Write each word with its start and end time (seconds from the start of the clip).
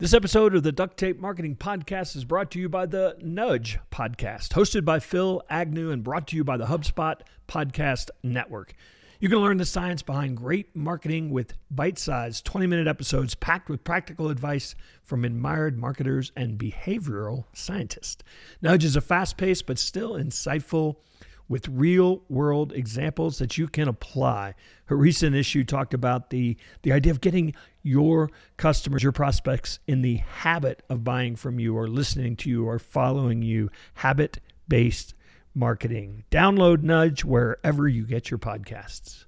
This 0.00 0.14
episode 0.14 0.54
of 0.54 0.62
the 0.62 0.72
Duct 0.72 0.96
Tape 0.96 1.20
Marketing 1.20 1.54
Podcast 1.54 2.16
is 2.16 2.24
brought 2.24 2.50
to 2.52 2.58
you 2.58 2.70
by 2.70 2.86
the 2.86 3.18
Nudge 3.20 3.78
Podcast, 3.92 4.48
hosted 4.54 4.82
by 4.82 4.98
Phil 4.98 5.42
Agnew 5.50 5.90
and 5.90 6.02
brought 6.02 6.26
to 6.28 6.36
you 6.36 6.42
by 6.42 6.56
the 6.56 6.64
HubSpot 6.64 7.20
Podcast 7.46 8.08
Network. 8.22 8.72
You 9.18 9.28
can 9.28 9.40
learn 9.40 9.58
the 9.58 9.66
science 9.66 10.00
behind 10.00 10.38
great 10.38 10.74
marketing 10.74 11.28
with 11.28 11.52
bite 11.70 11.98
sized 11.98 12.46
20 12.46 12.66
minute 12.66 12.88
episodes 12.88 13.34
packed 13.34 13.68
with 13.68 13.84
practical 13.84 14.30
advice 14.30 14.74
from 15.04 15.22
admired 15.22 15.78
marketers 15.78 16.32
and 16.34 16.58
behavioral 16.58 17.44
scientists. 17.52 18.24
Nudge 18.62 18.86
is 18.86 18.96
a 18.96 19.02
fast 19.02 19.36
paced 19.36 19.66
but 19.66 19.78
still 19.78 20.12
insightful 20.12 20.96
with 21.50 21.68
real 21.68 22.22
world 22.28 22.72
examples 22.72 23.38
that 23.38 23.58
you 23.58 23.66
can 23.66 23.88
apply. 23.88 24.54
Her 24.86 24.96
recent 24.96 25.34
issue 25.34 25.64
talked 25.64 25.92
about 25.92 26.30
the, 26.30 26.56
the 26.82 26.92
idea 26.92 27.10
of 27.10 27.20
getting 27.20 27.54
your 27.82 28.30
customers, 28.56 29.02
your 29.02 29.12
prospects 29.12 29.78
in 29.86 30.02
the 30.02 30.16
habit 30.16 30.82
of 30.88 31.04
buying 31.04 31.36
from 31.36 31.58
you 31.58 31.76
or 31.76 31.88
listening 31.88 32.36
to 32.36 32.50
you 32.50 32.66
or 32.66 32.78
following 32.78 33.42
you, 33.42 33.70
habit 33.94 34.40
based 34.68 35.14
marketing. 35.54 36.24
Download 36.30 36.82
Nudge 36.82 37.24
wherever 37.24 37.88
you 37.88 38.04
get 38.04 38.30
your 38.30 38.38
podcasts. 38.38 39.24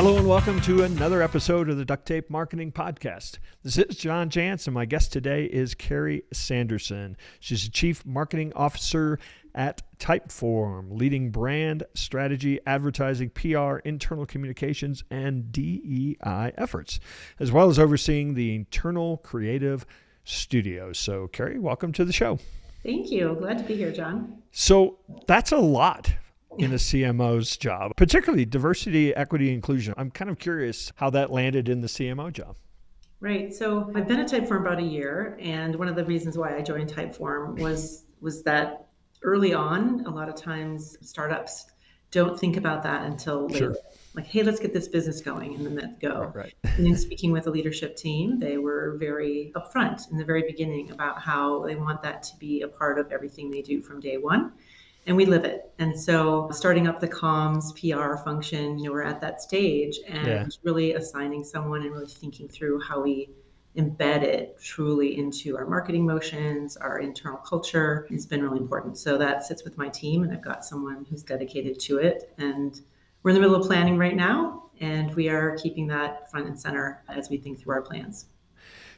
Hello 0.00 0.16
and 0.16 0.26
welcome 0.26 0.60
to 0.62 0.84
another 0.84 1.20
episode 1.20 1.68
of 1.68 1.76
the 1.76 1.84
Duct 1.84 2.06
Tape 2.06 2.30
Marketing 2.30 2.72
Podcast. 2.72 3.38
This 3.62 3.76
is 3.76 3.96
John 3.96 4.30
Jantsch, 4.30 4.66
and 4.66 4.72
my 4.72 4.86
guest 4.86 5.12
today 5.12 5.44
is 5.44 5.74
Karrie 5.74 6.22
Sanderson. 6.32 7.18
She's 7.38 7.64
the 7.64 7.70
Chief 7.70 8.06
Marketing 8.06 8.50
Officer 8.56 9.18
at 9.54 9.82
Typeform, 9.98 10.98
leading 10.98 11.30
brand 11.30 11.84
strategy, 11.94 12.60
advertising, 12.66 13.30
PR, 13.30 13.76
internal 13.84 14.26
communications, 14.26 15.04
and 15.10 15.52
DEI 15.52 16.52
efforts, 16.56 17.00
as 17.38 17.52
well 17.52 17.68
as 17.68 17.78
overseeing 17.78 18.34
the 18.34 18.54
internal 18.54 19.18
creative 19.18 19.84
studio. 20.24 20.92
So, 20.92 21.28
Karrie, 21.28 21.58
welcome 21.58 21.92
to 21.92 22.04
the 22.04 22.12
show. 22.12 22.38
Thank 22.82 23.10
you. 23.10 23.36
Glad 23.38 23.58
to 23.58 23.64
be 23.64 23.76
here, 23.76 23.92
John. 23.92 24.42
So, 24.52 24.98
that's 25.26 25.52
a 25.52 25.58
lot 25.58 26.14
in 26.58 26.72
a 26.72 26.76
CMO's 26.76 27.56
job, 27.56 27.92
particularly 27.96 28.44
diversity, 28.44 29.14
equity, 29.14 29.52
inclusion. 29.52 29.94
I'm 29.96 30.10
kind 30.10 30.30
of 30.30 30.38
curious 30.38 30.92
how 30.96 31.10
that 31.10 31.30
landed 31.30 31.68
in 31.68 31.80
the 31.80 31.86
CMO 31.86 32.32
job. 32.32 32.56
Right. 33.20 33.52
So 33.54 33.90
I've 33.94 34.08
been 34.08 34.18
at 34.18 34.28
Typeform 34.28 34.62
about 34.62 34.78
a 34.78 34.82
year, 34.82 35.38
and 35.40 35.76
one 35.76 35.88
of 35.88 35.96
the 35.96 36.04
reasons 36.04 36.38
why 36.38 36.56
I 36.56 36.62
joined 36.62 36.90
Typeform 36.90 37.58
was 37.58 38.04
was 38.20 38.42
that 38.44 38.86
early 39.22 39.54
on, 39.54 40.04
a 40.06 40.10
lot 40.10 40.28
of 40.28 40.34
times 40.34 40.96
startups 41.00 41.66
don't 42.10 42.38
think 42.38 42.56
about 42.56 42.82
that 42.82 43.04
until 43.04 43.46
later. 43.46 43.74
Sure. 43.74 43.76
Like, 44.14 44.26
hey, 44.26 44.42
let's 44.42 44.58
get 44.58 44.72
this 44.72 44.88
business 44.88 45.20
going, 45.20 45.54
and 45.54 45.64
then 45.64 45.76
let 45.76 46.00
go. 46.00 46.32
Right, 46.34 46.54
and 46.64 46.86
in 46.86 46.96
speaking 46.96 47.30
with 47.30 47.44
the 47.44 47.50
leadership 47.50 47.96
team, 47.96 48.40
they 48.40 48.58
were 48.58 48.96
very 48.98 49.52
upfront 49.54 50.10
in 50.10 50.18
the 50.18 50.24
very 50.24 50.42
beginning 50.42 50.90
about 50.90 51.20
how 51.20 51.64
they 51.64 51.76
want 51.76 52.02
that 52.02 52.22
to 52.24 52.36
be 52.38 52.62
a 52.62 52.68
part 52.68 52.98
of 52.98 53.12
everything 53.12 53.50
they 53.50 53.62
do 53.62 53.80
from 53.80 54.00
day 54.00 54.16
one 54.18 54.52
and 55.06 55.16
we 55.16 55.26
live 55.26 55.44
it. 55.44 55.72
And 55.78 55.98
so 55.98 56.48
starting 56.52 56.86
up 56.86 57.00
the 57.00 57.08
comms 57.08 57.74
PR 57.74 58.22
function, 58.22 58.78
you 58.78 58.86
know, 58.86 58.92
we're 58.92 59.02
at 59.02 59.20
that 59.20 59.40
stage 59.40 59.98
and 60.08 60.26
yeah. 60.26 60.46
really 60.62 60.94
assigning 60.94 61.42
someone 61.42 61.82
and 61.82 61.92
really 61.92 62.06
thinking 62.06 62.48
through 62.48 62.80
how 62.80 63.02
we 63.02 63.30
embed 63.76 64.22
it 64.22 64.58
truly 64.60 65.16
into 65.18 65.56
our 65.56 65.66
marketing 65.66 66.04
motions, 66.04 66.76
our 66.76 66.98
internal 66.98 67.38
culture. 67.38 68.06
It's 68.10 68.26
been 68.26 68.42
really 68.42 68.58
important. 68.58 68.98
So 68.98 69.16
that 69.18 69.44
sits 69.44 69.62
with 69.64 69.78
my 69.78 69.88
team 69.88 70.24
and 70.24 70.32
I've 70.32 70.42
got 70.42 70.64
someone 70.64 71.06
who's 71.08 71.22
dedicated 71.22 71.78
to 71.80 71.98
it. 71.98 72.34
And 72.38 72.80
we're 73.22 73.30
in 73.30 73.34
the 73.34 73.40
middle 73.40 73.56
of 73.56 73.66
planning 73.66 73.96
right 73.96 74.16
now 74.16 74.70
and 74.80 75.14
we 75.14 75.28
are 75.28 75.56
keeping 75.58 75.86
that 75.88 76.30
front 76.30 76.46
and 76.48 76.58
center 76.58 77.04
as 77.08 77.30
we 77.30 77.36
think 77.36 77.60
through 77.60 77.74
our 77.74 77.82
plans. 77.82 78.26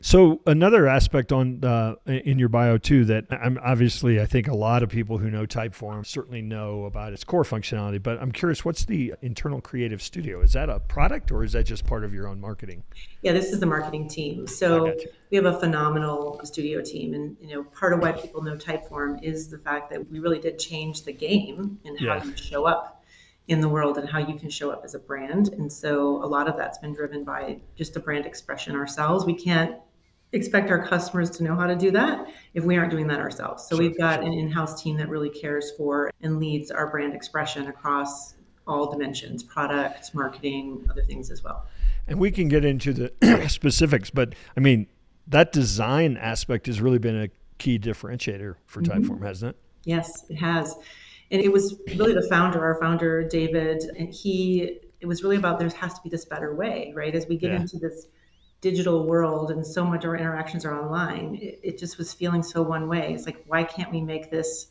So 0.05 0.41
another 0.47 0.89
aspect 0.89 1.31
on 1.31 1.65
uh, 1.65 1.95
in 2.07 2.37
your 2.37 2.49
bio 2.49 2.77
too 2.77 3.05
that 3.05 3.27
I'm 3.31 3.57
obviously 3.63 4.21
I 4.21 4.27
think 4.27 4.49
a 4.49 4.55
lot 4.55 4.83
of 4.83 4.89
people 4.89 5.17
who 5.17 5.31
know 5.31 5.47
Typeform 5.47 6.05
certainly 6.05 6.43
know 6.43 6.87
about 6.87 7.13
its 7.13 7.23
core 7.23 7.45
functionality. 7.45 8.03
But 8.03 8.21
I'm 8.21 8.33
curious, 8.33 8.65
what's 8.65 8.85
the 8.85 9.15
internal 9.23 9.61
creative 9.61 10.03
studio? 10.03 10.41
Is 10.41 10.55
that 10.55 10.69
a 10.69 10.81
product 10.81 11.31
or 11.31 11.45
is 11.45 11.53
that 11.53 11.67
just 11.67 11.87
part 11.87 12.03
of 12.03 12.13
your 12.13 12.27
own 12.27 12.41
marketing? 12.41 12.83
Yeah, 13.23 13.33
this 13.33 13.53
is 13.53 13.61
the 13.61 13.67
marketing 13.67 14.09
team. 14.09 14.49
So 14.49 14.93
we 15.31 15.37
have 15.37 15.47
a 15.47 15.59
phenomenal 15.61 16.41
studio 16.43 16.83
team, 16.83 17.15
and 17.15 17.37
you 17.41 17.55
know 17.55 17.63
part 17.63 17.93
of 17.93 18.01
why 18.01 18.11
people 18.11 18.43
know 18.43 18.57
Typeform 18.57 19.23
is 19.23 19.49
the 19.51 19.59
fact 19.59 19.89
that 19.91 20.11
we 20.11 20.19
really 20.19 20.41
did 20.41 20.59
change 20.59 21.05
the 21.05 21.13
game 21.13 21.79
in 21.85 21.97
how 21.99 22.17
yeah. 22.17 22.25
you 22.25 22.37
show 22.37 22.67
up 22.67 23.05
in 23.47 23.61
the 23.61 23.69
world 23.69 23.99
and 23.99 24.09
how 24.09 24.19
you 24.19 24.37
can 24.37 24.51
show 24.51 24.73
up 24.73 24.83
as 24.85 24.95
a 24.97 24.99
brand. 24.99 25.49
And 25.51 25.73
so 25.73 26.25
a 26.25 26.27
lot 26.27 26.49
of 26.49 26.57
that's 26.57 26.79
been 26.79 26.93
driven 26.93 27.23
by 27.23 27.61
just 27.77 27.95
the 27.95 28.01
brand 28.01 28.27
expression 28.27 28.75
ourselves. 28.75 29.25
We 29.25 29.35
can't 29.35 29.77
expect 30.33 30.71
our 30.71 30.85
customers 30.87 31.31
to 31.31 31.45
know 31.45 31.55
how 31.55 31.67
to 31.67 31.77
do 31.77 31.91
that 31.91 32.27
if 32.55 32.65
we 32.65 32.77
aren't 32.77 32.91
doing 32.91 33.07
that 33.07 33.21
ourselves. 33.21 33.65
So 33.65 33.77
sure, 33.77 33.87
we've 33.87 33.99
got 33.99 34.21
sure. 34.21 34.27
an 34.27 34.33
in-house 34.33 34.83
team 34.83 34.97
that 34.97 35.09
really 35.09 35.31
cares 35.31 35.73
for 35.77 36.11
and 36.23 36.39
leads 36.39 36.71
our 36.71 36.91
brand 36.91 37.15
expression 37.15 37.69
across 37.69 38.35
all 38.67 38.91
dimensions, 38.91 39.43
product, 39.43 40.15
marketing, 40.15 40.87
other 40.91 41.03
things 41.03 41.31
as 41.31 41.43
well. 41.43 41.67
And 42.07 42.19
we 42.19 42.31
can 42.31 42.49
get 42.49 42.65
into 42.65 42.93
the 42.93 43.47
specifics, 43.49 44.11
but 44.11 44.35
I 44.57 44.61
mean, 44.61 44.87
that 45.27 45.53
design 45.53 46.17
aspect 46.17 46.67
has 46.67 46.81
really 46.81 46.99
been 46.99 47.21
a 47.21 47.29
key 47.59 47.79
differentiator 47.79 48.57
for 48.67 48.83
mm-hmm. 48.83 49.03
Typeform, 49.03 49.23
hasn't 49.23 49.51
it? 49.51 49.61
Yes, 49.85 50.25
it 50.29 50.37
has. 50.37 50.77
And 51.31 51.41
it 51.41 51.51
was 51.51 51.77
really 51.97 52.13
the 52.13 52.27
founder, 52.29 52.63
our 52.63 52.79
founder, 52.81 53.27
David, 53.27 53.83
and 53.99 54.13
he, 54.13 54.79
it 55.01 55.07
was 55.07 55.23
really 55.23 55.37
about 55.37 55.59
there 55.59 55.69
has 55.69 55.95
to 55.95 56.01
be 56.03 56.11
this 56.11 56.25
better 56.25 56.55
way, 56.55 56.93
right? 56.95 57.15
As 57.15 57.27
we 57.27 57.37
get 57.37 57.53
yeah. 57.53 57.61
into 57.61 57.79
this 57.79 58.09
digital 58.63 59.05
world 59.07 59.51
and 59.51 59.67
so 59.67 59.85
much 59.85 60.05
of 60.05 60.11
our 60.11 60.17
interactions 60.17 60.65
are 60.65 60.81
online 60.81 61.35
it, 61.35 61.61
it, 61.65 61.79
just 61.79 61.99
was 61.99 62.15
feeling 62.15 62.43
so 62.43 62.63
one 62.63 62.89
way. 62.89 63.13
It's 63.13 63.27
like 63.27 63.45
why 63.47 63.65
can't 63.65 63.91
we 63.91 64.01
make 64.01 64.31
this 64.31 64.69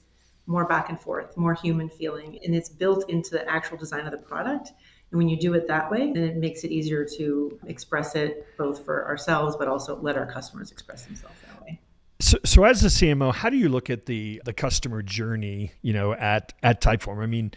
more 0.48 0.66
back 0.66 0.90
and 0.90 1.00
forth 1.00 1.38
more 1.38 1.54
human 1.54 1.90
feeling? 1.90 2.40
And 2.44 2.56
it's 2.56 2.70
built 2.70 3.08
into 3.10 3.32
the 3.32 3.48
actual 3.48 3.78
design 3.78 4.06
of 4.06 4.12
the 4.12 4.18
product. 4.18 4.72
And 5.12 5.18
when 5.18 5.28
you 5.28 5.38
do 5.38 5.54
it 5.54 5.68
that 5.68 5.92
way 5.92 6.12
then 6.14 6.24
it 6.24 6.38
makes 6.38 6.64
it 6.64 6.72
easier 6.72 7.06
to 7.18 7.60
express 7.68 8.16
it 8.16 8.48
both 8.58 8.84
for 8.86 9.06
ourselves 9.06 9.58
but 9.58 9.68
also 9.68 9.98
let 9.98 10.18
our 10.18 10.26
customers 10.26 10.72
express 10.72 11.04
themselves 11.06 11.36
that 11.46 11.62
way. 11.62 11.80
So, 12.22 12.38
so 12.46 12.64
as 12.64 12.84
a 12.86 12.88
cmo 12.88 13.34
how 13.34 13.50
do 13.50 13.58
you 13.58 13.68
look 13.68 13.90
at 13.90 14.06
the 14.06 14.42
the 14.46 14.54
customer 14.54 15.02
journey 15.02 15.74
you 15.82 15.92
know 15.92 16.14
at 16.14 16.54
at 16.64 16.80
typeform? 16.80 17.22
I 17.22 17.26
mean 17.26 17.52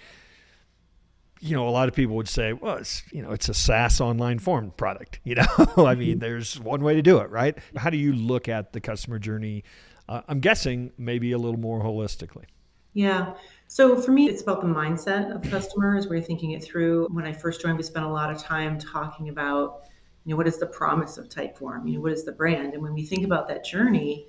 you 1.44 1.54
know, 1.54 1.68
a 1.68 1.70
lot 1.70 1.88
of 1.90 1.94
people 1.94 2.16
would 2.16 2.28
say, 2.28 2.54
well, 2.54 2.76
it's, 2.76 3.02
you 3.12 3.20
know, 3.20 3.30
it's 3.30 3.50
a 3.50 3.54
SaaS 3.54 4.00
online 4.00 4.38
form 4.38 4.72
product. 4.76 5.20
You 5.24 5.36
know, 5.36 5.86
I 5.86 5.94
mean, 5.94 6.10
mm-hmm. 6.10 6.18
there's 6.20 6.60
one 6.60 6.82
way 6.82 6.94
to 6.94 7.02
do 7.02 7.18
it, 7.18 7.28
right? 7.30 7.58
How 7.76 7.90
do 7.90 7.96
you 7.96 8.12
look 8.12 8.48
at 8.48 8.72
the 8.72 8.80
customer 8.80 9.18
journey? 9.18 9.64
Uh, 10.08 10.20
I'm 10.28 10.40
guessing 10.40 10.92
maybe 10.96 11.32
a 11.32 11.38
little 11.38 11.58
more 11.58 11.82
holistically. 11.82 12.44
Yeah. 12.92 13.34
So 13.66 14.00
for 14.00 14.12
me, 14.12 14.28
it's 14.28 14.42
about 14.42 14.60
the 14.60 14.68
mindset 14.68 15.34
of 15.34 15.50
customers. 15.50 16.06
We're 16.06 16.20
thinking 16.20 16.52
it 16.52 16.62
through. 16.62 17.08
When 17.10 17.24
I 17.24 17.32
first 17.32 17.62
joined, 17.62 17.76
we 17.76 17.82
spent 17.82 18.04
a 18.04 18.08
lot 18.08 18.30
of 18.30 18.38
time 18.38 18.78
talking 18.78 19.28
about, 19.28 19.84
you 20.24 20.30
know, 20.30 20.36
what 20.36 20.46
is 20.46 20.58
the 20.58 20.66
promise 20.66 21.18
of 21.18 21.28
Typeform? 21.28 21.88
You 21.88 21.94
know, 21.94 22.00
what 22.00 22.12
is 22.12 22.24
the 22.24 22.32
brand? 22.32 22.74
And 22.74 22.82
when 22.82 22.94
we 22.94 23.04
think 23.04 23.24
about 23.24 23.48
that 23.48 23.64
journey, 23.64 24.26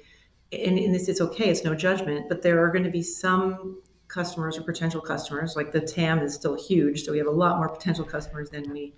and, 0.51 0.79
and 0.79 0.95
this 0.95 1.07
is 1.07 1.21
okay, 1.21 1.49
it's 1.49 1.63
no 1.63 1.75
judgment, 1.75 2.29
but 2.29 2.41
there 2.41 2.63
are 2.63 2.71
going 2.71 2.83
to 2.83 2.89
be 2.89 3.03
some 3.03 3.81
customers 4.07 4.57
or 4.57 4.61
potential 4.61 5.01
customers. 5.01 5.55
Like 5.55 5.71
the 5.71 5.81
TAM 5.81 6.19
is 6.19 6.33
still 6.33 6.55
huge, 6.55 7.03
so 7.03 7.11
we 7.11 7.17
have 7.17 7.27
a 7.27 7.31
lot 7.31 7.57
more 7.57 7.69
potential 7.69 8.05
customers 8.05 8.49
than 8.49 8.71
we 8.71 8.93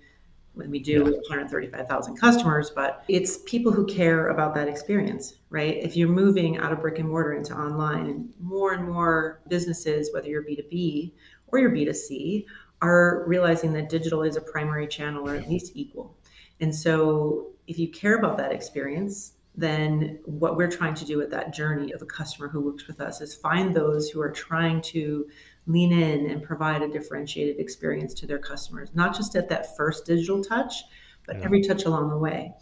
when 0.58 0.70
we 0.70 0.80
do 0.80 0.92
yeah. 0.92 1.02
135,000 1.04 2.16
customers, 2.16 2.70
but 2.74 3.04
it's 3.06 3.38
people 3.46 3.70
who 3.70 3.86
care 3.86 4.28
about 4.28 4.54
that 4.54 4.66
experience, 4.66 5.34
right? 5.50 5.76
If 5.76 5.96
you're 5.96 6.08
moving 6.08 6.58
out 6.58 6.72
of 6.72 6.80
brick 6.80 6.98
and 6.98 7.08
mortar 7.08 7.34
into 7.34 7.54
online, 7.54 8.06
and 8.06 8.32
more 8.40 8.72
and 8.72 8.84
more 8.84 9.40
businesses, 9.48 10.10
whether 10.12 10.26
you're 10.26 10.42
B2B 10.42 11.12
or 11.46 11.60
you're 11.60 11.70
B2C, 11.70 12.44
are 12.82 13.24
realizing 13.26 13.72
that 13.74 13.88
digital 13.88 14.22
is 14.22 14.36
a 14.36 14.40
primary 14.40 14.88
channel 14.88 15.28
or 15.28 15.36
at 15.36 15.48
least 15.48 15.72
equal. 15.74 16.16
And 16.60 16.74
so 16.74 17.50
if 17.68 17.78
you 17.78 17.88
care 17.88 18.16
about 18.16 18.36
that 18.38 18.50
experience, 18.52 19.34
then 19.58 20.20
what 20.24 20.56
we're 20.56 20.70
trying 20.70 20.94
to 20.94 21.04
do 21.04 21.18
with 21.18 21.30
that 21.30 21.52
journey 21.52 21.92
of 21.92 22.00
a 22.00 22.06
customer 22.06 22.48
who 22.48 22.60
works 22.60 22.86
with 22.86 23.00
us 23.00 23.20
is 23.20 23.34
find 23.34 23.74
those 23.74 24.08
who 24.08 24.20
are 24.20 24.30
trying 24.30 24.80
to 24.80 25.26
lean 25.66 25.92
in 25.92 26.30
and 26.30 26.44
provide 26.44 26.80
a 26.80 26.88
differentiated 26.88 27.58
experience 27.58 28.14
to 28.14 28.26
their 28.26 28.38
customers, 28.38 28.90
not 28.94 29.16
just 29.16 29.34
at 29.34 29.48
that 29.48 29.76
first 29.76 30.06
digital 30.06 30.42
touch, 30.42 30.84
but 31.26 31.38
yeah. 31.38 31.44
every 31.44 31.60
touch 31.60 31.84
along 31.84 32.08
the 32.08 32.16
way. 32.16 32.54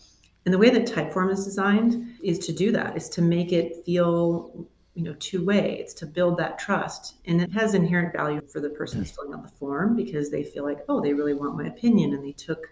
And 0.46 0.54
the 0.54 0.58
way 0.58 0.70
that 0.70 0.86
Typeform 0.86 1.30
is 1.30 1.44
designed 1.44 2.14
is 2.22 2.38
to 2.40 2.52
do 2.52 2.72
that, 2.72 2.96
is 2.96 3.10
to 3.10 3.20
make 3.20 3.52
it 3.52 3.84
feel 3.84 4.66
you 4.94 5.02
know 5.02 5.14
two 5.18 5.44
way 5.44 5.76
it's 5.78 5.92
to 5.92 6.06
build 6.06 6.38
that 6.38 6.58
trust 6.58 7.16
and 7.26 7.42
it 7.42 7.52
has 7.52 7.74
inherent 7.74 8.14
value 8.14 8.40
for 8.50 8.60
the 8.60 8.70
person 8.70 8.98
who's 8.98 9.10
filling 9.10 9.34
out 9.34 9.42
the 9.42 9.56
form 9.58 9.94
because 9.94 10.30
they 10.30 10.42
feel 10.42 10.64
like 10.64 10.78
oh 10.88 11.02
they 11.02 11.12
really 11.12 11.34
want 11.34 11.54
my 11.54 11.66
opinion 11.66 12.14
and 12.14 12.24
they 12.24 12.32
took 12.32 12.66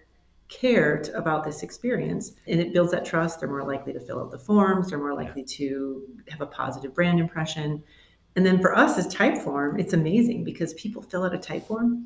cared 0.61 1.09
about 1.11 1.45
this 1.45 1.63
experience 1.63 2.33
and 2.47 2.61
it 2.61 2.73
builds 2.73 2.93
that 2.93 3.05
trust 3.05 3.41
they're 3.41 3.49
more 3.49 3.67
likely 3.67 3.93
to 3.93 4.01
fill 4.01 4.21
out 4.21 4.31
the 4.31 4.39
forms 4.39 4.91
they're 4.91 4.99
more 4.99 5.15
likely 5.15 5.43
to 5.43 6.03
have 6.29 6.41
a 6.41 6.47
positive 6.47 6.95
brand 6.95 7.19
impression 7.19 7.83
and 8.37 8.45
then 8.45 8.61
for 8.61 8.77
us 8.77 8.99
as 8.99 9.13
typeform 9.13 9.81
it's 9.81 9.93
amazing 9.93 10.45
because 10.45 10.75
people 10.75 11.03
fill 11.03 11.25
out 11.25 11.35
a 11.35 11.39
type 11.39 11.67
typeform 11.67 12.05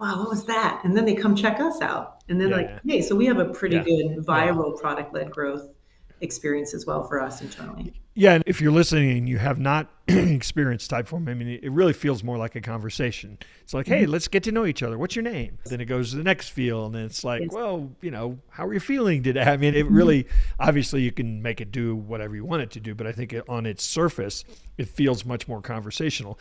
wow, 0.00 0.18
what 0.18 0.28
was 0.28 0.44
that? 0.46 0.82
And 0.84 0.96
then 0.96 1.04
they 1.04 1.14
come 1.14 1.34
check 1.34 1.60
us 1.60 1.80
out. 1.80 2.22
And 2.28 2.40
then 2.40 2.50
yeah, 2.50 2.56
like, 2.56 2.66
yeah. 2.84 2.94
hey, 2.94 3.02
so 3.02 3.16
we 3.16 3.26
have 3.26 3.38
a 3.38 3.46
pretty 3.46 3.76
yeah. 3.76 3.84
good 3.84 4.26
viral 4.26 4.78
product 4.78 5.14
led 5.14 5.30
growth 5.30 5.72
experience 6.20 6.74
as 6.74 6.86
well 6.86 7.06
for 7.06 7.20
us 7.20 7.40
internally. 7.40 7.94
Yeah, 8.14 8.34
and 8.34 8.44
if 8.46 8.60
you're 8.60 8.72
listening 8.72 9.16
and 9.16 9.28
you 9.28 9.38
have 9.38 9.58
not 9.58 9.88
experienced 10.08 10.90
Typeform, 10.90 11.30
I 11.30 11.34
mean, 11.34 11.48
it 11.62 11.72
really 11.72 11.94
feels 11.94 12.22
more 12.22 12.36
like 12.36 12.54
a 12.54 12.60
conversation. 12.60 13.38
It's 13.62 13.72
like, 13.72 13.86
hey, 13.86 14.02
mm-hmm. 14.02 14.12
let's 14.12 14.28
get 14.28 14.42
to 14.44 14.52
know 14.52 14.66
each 14.66 14.82
other. 14.82 14.98
What's 14.98 15.16
your 15.16 15.22
name? 15.22 15.58
Then 15.64 15.80
it 15.80 15.86
goes 15.86 16.10
to 16.10 16.16
the 16.16 16.22
next 16.22 16.50
field, 16.50 16.94
and 16.94 17.06
it's 17.06 17.24
like, 17.24 17.50
well, 17.50 17.90
you 18.02 18.10
know, 18.10 18.38
how 18.50 18.66
are 18.66 18.74
you 18.74 18.80
feeling 18.80 19.22
today? 19.22 19.42
I 19.42 19.56
mean, 19.56 19.74
it 19.74 19.86
mm-hmm. 19.86 19.94
really, 19.94 20.26
obviously, 20.60 21.00
you 21.00 21.12
can 21.12 21.40
make 21.40 21.62
it 21.62 21.72
do 21.72 21.96
whatever 21.96 22.34
you 22.34 22.44
want 22.44 22.62
it 22.62 22.70
to 22.72 22.80
do, 22.80 22.94
but 22.94 23.06
I 23.06 23.12
think 23.12 23.32
it, 23.32 23.44
on 23.48 23.64
its 23.64 23.82
surface, 23.82 24.44
it 24.76 24.88
feels 24.88 25.24
much 25.24 25.48
more 25.48 25.62
conversational. 25.62 26.38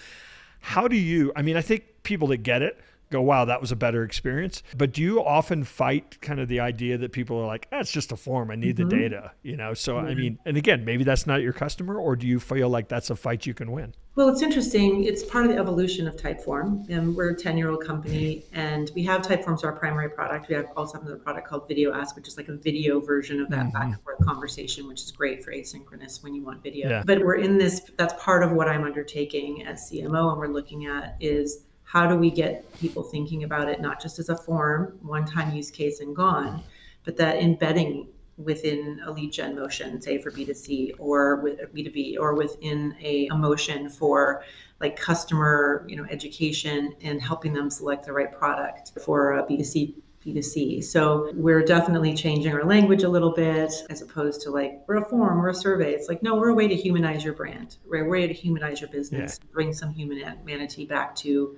How 0.60 0.90
do 0.90 0.98
you? 0.98 1.32
I 1.38 1.42
mean, 1.42 1.56
I 1.56 1.62
think 1.62 1.86
people 2.04 2.28
that 2.30 2.38
get 2.38 2.62
it 2.62 2.80
go, 3.12 3.22
wow, 3.22 3.46
that 3.46 3.62
was 3.62 3.72
a 3.72 3.76
better 3.76 4.04
experience. 4.04 4.64
But 4.76 4.94
do 4.94 5.02
you 5.02 5.24
often 5.24 5.64
fight 5.64 6.20
kind 6.22 6.40
of 6.40 6.48
the 6.48 6.60
idea 6.60 6.98
that 6.98 7.12
people 7.12 7.38
are 7.38 7.46
like, 7.46 7.70
that's 7.70 7.92
ah, 7.92 7.94
just 7.94 8.12
a 8.12 8.18
form. 8.18 8.50
I 8.50 8.56
need 8.56 8.78
mm-hmm. 8.78 8.90
the 8.90 8.98
data, 8.98 9.32
you 9.44 9.58
know? 9.58 9.74
So, 9.74 9.96
mm-hmm. 9.96 10.08
I 10.08 10.16
mean, 10.16 10.40
and 10.46 10.58
again, 10.58 10.86
maybe 10.86 11.04
that's 11.04 11.28
not 11.28 11.42
your 11.42 11.54
customer, 11.54 12.00
or 12.00 12.16
do 12.16 12.28
you 12.28 12.40
feel 12.40 12.70
like 12.70 12.88
that's 12.88 13.10
a 13.10 13.16
fight 13.16 13.46
you 13.46 13.54
can 13.54 13.72
win? 13.72 13.94
Well, 14.16 14.28
it's 14.28 14.42
interesting. 14.42 15.06
It's 15.06 15.24
part 15.24 15.46
of 15.46 15.52
the 15.52 15.58
evolution 15.58 16.06
of 16.06 16.18
Typeform. 16.18 16.90
And 16.90 17.16
we're 17.16 17.30
a 17.30 17.36
10 17.36 17.58
year 17.58 17.70
old 17.70 17.86
company 17.86 18.44
and 18.52 18.92
we 18.94 19.04
have 19.04 19.22
Typeform 19.22 19.54
as 19.54 19.64
our 19.64 19.72
primary 19.72 20.10
product. 20.10 20.50
We 20.50 20.56
have 20.56 20.68
also 20.76 20.98
have 20.98 21.04
another 21.04 21.20
product 21.20 21.48
called 21.48 21.70
VideoAsk, 21.70 22.16
which 22.16 22.28
is 22.28 22.36
like 22.36 22.50
a 22.50 22.56
video 22.56 23.00
version 23.00 23.40
of 23.40 23.50
that 23.50 23.68
mm-hmm. 23.68 23.70
back 23.70 23.84
and 23.86 24.02
forth 24.02 24.24
conversation, 24.26 24.88
which 24.88 25.02
is 25.02 25.12
great 25.12 25.44
for 25.44 25.54
asynchronous 25.54 26.22
when 26.24 26.34
you 26.34 26.44
want 26.44 26.62
video. 26.62 26.90
Yeah. 26.90 27.04
But 27.06 27.20
we're 27.20 27.36
in 27.36 27.58
this, 27.58 27.90
that's 27.96 28.14
part 28.22 28.44
of 28.44 28.52
what 28.52 28.68
I'm 28.68 28.84
undertaking 28.84 29.66
as 29.66 29.90
CMO. 29.90 30.32
And 30.32 30.40
we're 30.40 30.48
looking 30.48 30.88
at 30.88 31.16
is 31.22 31.64
how 31.92 32.08
do 32.08 32.16
we 32.16 32.32
get 32.32 32.74
people 32.80 33.04
thinking 33.04 33.44
about 33.44 33.68
it 33.68 33.82
not 33.82 34.02
just 34.02 34.18
as 34.18 34.30
a 34.30 34.38
form, 34.38 34.98
one 35.02 35.26
time 35.26 35.54
use 35.54 35.70
case 35.70 36.00
and 36.00 36.16
gone, 36.16 36.64
but 37.04 37.18
that 37.18 37.36
embedding 37.36 38.08
within 38.38 39.02
a 39.06 39.12
lead 39.12 39.34
gen 39.34 39.56
motion, 39.56 40.02
say 40.02 40.18
for 40.18 40.32
B2C 40.32 40.94
or 41.00 41.42
with 41.42 41.60
B2B 41.76 42.16
or 42.18 42.34
within 42.34 42.96
a, 43.02 43.28
a 43.28 43.36
motion 43.36 43.90
for 43.90 44.42
like 44.80 44.96
customer, 44.96 45.86
you 45.86 45.98
know, 45.98 46.06
education 46.10 46.96
and 47.02 47.22
helping 47.22 47.52
them 47.52 47.70
select 47.70 48.06
the 48.06 48.14
right 48.14 48.32
product 48.32 48.94
for 49.04 49.40
a 49.40 49.44
B2C 49.44 49.94
B2C. 50.26 50.84
So 50.84 51.32
we're 51.34 51.64
definitely 51.66 52.14
changing 52.14 52.54
our 52.54 52.64
language 52.64 53.04
a 53.04 53.10
little 53.10 53.34
bit 53.34 53.74
as 53.90 54.02
opposed 54.02 54.42
to 54.42 54.52
like, 54.52 54.80
we're 54.88 54.98
a 54.98 55.06
form, 55.06 55.40
we're 55.40 55.50
a 55.50 55.54
survey. 55.54 55.94
It's 55.94 56.08
like, 56.08 56.24
no, 56.24 56.36
we're 56.36 56.50
a 56.50 56.54
way 56.54 56.68
to 56.70 56.76
humanize 56.76 57.24
your 57.26 57.34
brand. 57.34 57.78
Right? 57.86 58.02
We're 58.02 58.06
a 58.06 58.10
way 58.10 58.28
to 58.28 58.34
humanize 58.34 58.80
your 58.80 58.90
business, 58.92 59.40
yeah. 59.42 59.50
bring 59.52 59.74
some 59.74 59.92
human 59.92 60.20
humanity 60.20 60.86
back 60.86 61.16
to 61.18 61.58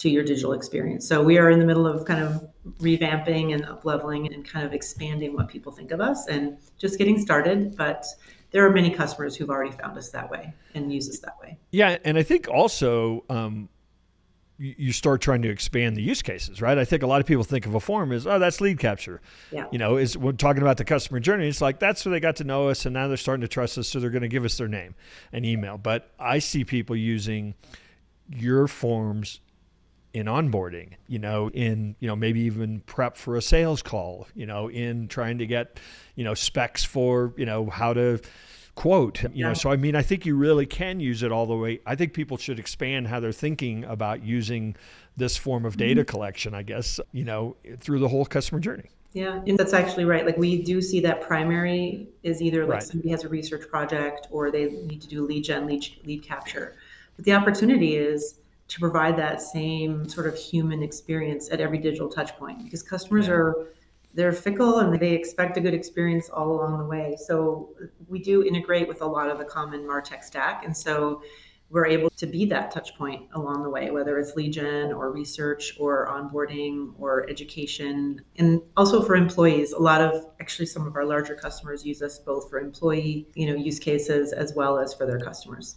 to 0.00 0.08
your 0.08 0.24
digital 0.24 0.54
experience. 0.54 1.06
So 1.06 1.22
we 1.22 1.36
are 1.36 1.50
in 1.50 1.58
the 1.58 1.66
middle 1.66 1.86
of 1.86 2.06
kind 2.06 2.24
of 2.24 2.48
revamping 2.78 3.52
and 3.52 3.66
up 3.66 3.84
leveling 3.84 4.32
and 4.32 4.48
kind 4.48 4.64
of 4.64 4.72
expanding 4.72 5.34
what 5.34 5.48
people 5.48 5.72
think 5.72 5.90
of 5.90 6.00
us 6.00 6.26
and 6.26 6.56
just 6.78 6.96
getting 6.96 7.20
started. 7.20 7.76
But 7.76 8.06
there 8.50 8.66
are 8.66 8.70
many 8.70 8.90
customers 8.90 9.36
who've 9.36 9.50
already 9.50 9.72
found 9.72 9.98
us 9.98 10.08
that 10.10 10.30
way 10.30 10.54
and 10.74 10.90
use 10.92 11.08
us 11.08 11.18
that 11.20 11.38
way. 11.40 11.58
Yeah, 11.70 11.98
and 12.02 12.16
I 12.16 12.22
think 12.22 12.48
also 12.48 13.24
um, 13.28 13.68
you 14.56 14.92
start 14.92 15.20
trying 15.20 15.42
to 15.42 15.50
expand 15.50 15.96
the 15.96 16.02
use 16.02 16.22
cases, 16.22 16.62
right? 16.62 16.78
I 16.78 16.86
think 16.86 17.02
a 17.02 17.06
lot 17.06 17.20
of 17.20 17.26
people 17.26 17.44
think 17.44 17.66
of 17.66 17.74
a 17.74 17.80
form 17.80 18.10
as, 18.10 18.26
oh, 18.26 18.38
that's 18.38 18.60
lead 18.62 18.78
capture. 18.78 19.20
Yeah. 19.52 19.66
You 19.70 19.78
know, 19.78 19.98
is 19.98 20.16
we're 20.16 20.32
talking 20.32 20.62
about 20.62 20.78
the 20.78 20.84
customer 20.84 21.20
journey. 21.20 21.46
It's 21.46 21.60
like 21.60 21.78
that's 21.78 22.06
where 22.06 22.10
they 22.10 22.20
got 22.20 22.36
to 22.36 22.44
know 22.44 22.68
us, 22.68 22.86
and 22.86 22.94
now 22.94 23.06
they're 23.06 23.18
starting 23.18 23.42
to 23.42 23.48
trust 23.48 23.76
us, 23.76 23.88
so 23.88 24.00
they're 24.00 24.08
going 24.08 24.22
to 24.22 24.28
give 24.28 24.46
us 24.46 24.56
their 24.56 24.68
name 24.68 24.94
and 25.30 25.44
email. 25.44 25.76
But 25.76 26.10
I 26.18 26.38
see 26.38 26.64
people 26.64 26.96
using 26.96 27.54
your 28.28 28.66
forms 28.66 29.40
in 30.12 30.26
onboarding, 30.26 30.94
you 31.06 31.18
know, 31.18 31.48
in, 31.50 31.94
you 32.00 32.08
know, 32.08 32.16
maybe 32.16 32.40
even 32.40 32.80
prep 32.80 33.16
for 33.16 33.36
a 33.36 33.42
sales 33.42 33.82
call, 33.82 34.26
you 34.34 34.46
know, 34.46 34.68
in 34.68 35.08
trying 35.08 35.38
to 35.38 35.46
get, 35.46 35.78
you 36.16 36.24
know, 36.24 36.34
specs 36.34 36.84
for, 36.84 37.32
you 37.36 37.46
know, 37.46 37.66
how 37.70 37.92
to 37.92 38.20
quote, 38.74 39.22
you 39.22 39.30
yeah. 39.34 39.48
know. 39.48 39.54
So 39.54 39.70
I 39.70 39.76
mean, 39.76 39.94
I 39.94 40.02
think 40.02 40.26
you 40.26 40.36
really 40.36 40.66
can 40.66 41.00
use 41.00 41.22
it 41.22 41.30
all 41.30 41.46
the 41.46 41.56
way. 41.56 41.80
I 41.86 41.94
think 41.94 42.12
people 42.12 42.36
should 42.36 42.58
expand 42.58 43.08
how 43.08 43.20
they're 43.20 43.32
thinking 43.32 43.84
about 43.84 44.22
using 44.22 44.76
this 45.16 45.36
form 45.36 45.64
of 45.64 45.76
data 45.76 46.00
mm-hmm. 46.00 46.10
collection, 46.10 46.54
I 46.54 46.62
guess, 46.62 46.98
you 47.12 47.24
know, 47.24 47.56
through 47.78 47.98
the 47.98 48.08
whole 48.08 48.24
customer 48.24 48.60
journey. 48.60 48.90
Yeah, 49.12 49.42
and 49.46 49.58
that's 49.58 49.72
actually 49.72 50.04
right. 50.04 50.24
Like 50.24 50.36
we 50.36 50.62
do 50.62 50.80
see 50.80 51.00
that 51.00 51.20
primary 51.20 52.08
is 52.22 52.40
either 52.40 52.64
like 52.64 52.74
right. 52.74 52.82
somebody 52.82 53.10
has 53.10 53.24
a 53.24 53.28
research 53.28 53.68
project 53.68 54.28
or 54.30 54.52
they 54.52 54.66
need 54.66 55.02
to 55.02 55.08
do 55.08 55.26
lead 55.26 55.44
gen, 55.44 55.66
lead, 55.66 55.84
lead 56.04 56.22
capture. 56.22 56.76
But 57.16 57.24
the 57.24 57.32
opportunity 57.32 57.96
is 57.96 58.40
to 58.70 58.78
provide 58.78 59.16
that 59.16 59.42
same 59.42 60.08
sort 60.08 60.28
of 60.28 60.36
human 60.36 60.80
experience 60.82 61.50
at 61.50 61.60
every 61.60 61.78
digital 61.78 62.08
touch 62.08 62.36
point 62.36 62.62
because 62.62 62.82
customers 62.82 63.26
yeah. 63.26 63.34
are 63.34 63.66
they're 64.14 64.32
fickle 64.32 64.78
and 64.78 64.98
they 64.98 65.12
expect 65.12 65.56
a 65.56 65.60
good 65.60 65.74
experience 65.74 66.28
all 66.30 66.52
along 66.52 66.78
the 66.78 66.84
way 66.84 67.16
so 67.26 67.68
we 68.08 68.20
do 68.20 68.44
integrate 68.44 68.86
with 68.86 69.02
a 69.02 69.06
lot 69.06 69.28
of 69.28 69.38
the 69.38 69.44
common 69.44 69.80
martech 69.80 70.22
stack 70.22 70.64
and 70.64 70.76
so 70.76 71.20
we're 71.70 71.86
able 71.86 72.10
to 72.10 72.26
be 72.26 72.44
that 72.46 72.72
touch 72.72 72.96
point 72.96 73.28
along 73.32 73.62
the 73.62 73.70
way, 73.70 73.90
whether 73.92 74.18
it's 74.18 74.34
gen 74.34 74.92
or 74.92 75.12
research 75.12 75.76
or 75.78 76.08
onboarding 76.08 76.92
or 76.98 77.28
education. 77.30 78.20
And 78.36 78.60
also 78.76 79.02
for 79.02 79.14
employees, 79.14 79.72
a 79.72 79.78
lot 79.78 80.00
of 80.00 80.26
actually 80.40 80.66
some 80.66 80.84
of 80.86 80.96
our 80.96 81.04
larger 81.04 81.36
customers 81.36 81.86
use 81.86 82.02
us 82.02 82.18
both 82.18 82.50
for 82.50 82.58
employee, 82.58 83.28
you 83.34 83.46
know, 83.46 83.54
use 83.54 83.78
cases 83.78 84.32
as 84.32 84.52
well 84.54 84.80
as 84.80 84.92
for 84.92 85.06
their 85.06 85.20
customers. 85.20 85.76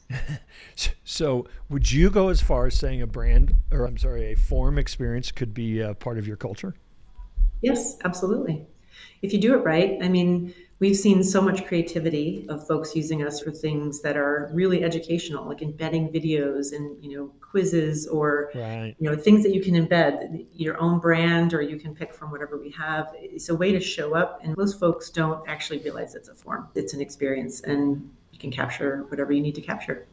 so 1.03 1.45
would 1.69 1.91
you 1.91 2.09
go 2.09 2.29
as 2.29 2.41
far 2.41 2.65
as 2.65 2.75
saying 2.75 3.01
a 3.03 3.07
brand 3.07 3.53
or 3.71 3.85
I'm 3.85 3.97
sorry, 3.97 4.31
a 4.31 4.35
form 4.35 4.79
experience 4.79 5.31
could 5.31 5.53
be 5.53 5.79
a 5.79 5.93
part 5.93 6.17
of 6.17 6.27
your 6.27 6.37
culture? 6.37 6.73
Yes, 7.61 7.97
absolutely. 8.03 8.65
If 9.21 9.31
you 9.31 9.39
do 9.39 9.53
it 9.53 9.63
right, 9.63 9.97
I 10.01 10.09
mean, 10.09 10.53
we've 10.83 10.97
seen 10.97 11.23
so 11.23 11.41
much 11.41 11.65
creativity 11.65 12.45
of 12.49 12.67
folks 12.67 12.93
using 12.93 13.25
us 13.25 13.39
for 13.39 13.51
things 13.51 14.01
that 14.01 14.17
are 14.17 14.49
really 14.51 14.83
educational 14.83 15.47
like 15.47 15.61
embedding 15.61 16.09
videos 16.09 16.73
and 16.73 17.01
you 17.01 17.17
know 17.17 17.31
quizzes 17.39 18.05
or 18.07 18.51
right. 18.53 18.93
you 18.99 19.09
know 19.09 19.15
things 19.15 19.43
that 19.43 19.53
you 19.53 19.61
can 19.61 19.75
embed 19.75 20.45
your 20.53 20.77
own 20.81 20.99
brand 20.99 21.53
or 21.53 21.61
you 21.61 21.79
can 21.79 21.95
pick 21.95 22.13
from 22.13 22.31
whatever 22.31 22.57
we 22.57 22.69
have. 22.71 23.13
It's 23.15 23.47
a 23.47 23.55
way 23.55 23.71
to 23.71 23.79
show 23.79 24.13
up 24.13 24.41
and 24.43 24.57
most 24.57 24.77
folks 24.77 25.09
don't 25.09 25.47
actually 25.47 25.79
realize 25.79 26.15
it's 26.15 26.27
a 26.27 26.35
form. 26.35 26.67
It's 26.75 26.93
an 26.93 26.99
experience 26.99 27.61
and 27.61 28.11
you 28.33 28.39
can 28.39 28.51
capture 28.51 29.05
whatever 29.07 29.31
you 29.31 29.41
need 29.41 29.55
to 29.55 29.61
capture. 29.61 30.05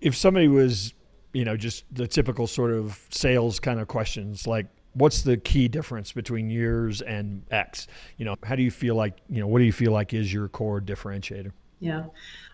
If 0.00 0.16
somebody 0.16 0.46
was 0.46 0.94
you 1.32 1.44
know 1.44 1.56
just 1.56 1.84
the 1.90 2.06
typical 2.06 2.46
sort 2.46 2.70
of 2.70 3.08
sales 3.10 3.58
kind 3.58 3.80
of 3.80 3.88
questions 3.88 4.46
like 4.46 4.66
what's 4.94 5.22
the 5.22 5.36
key 5.36 5.68
difference 5.68 6.12
between 6.12 6.50
yours 6.50 7.02
and 7.02 7.42
X? 7.50 7.86
You 8.16 8.24
know, 8.24 8.36
how 8.42 8.56
do 8.56 8.62
you 8.62 8.70
feel 8.70 8.94
like, 8.94 9.18
you 9.28 9.40
know, 9.40 9.46
what 9.46 9.58
do 9.58 9.64
you 9.64 9.72
feel 9.72 9.92
like 9.92 10.14
is 10.14 10.32
your 10.32 10.48
core 10.48 10.80
differentiator? 10.80 11.52
Yeah. 11.80 12.04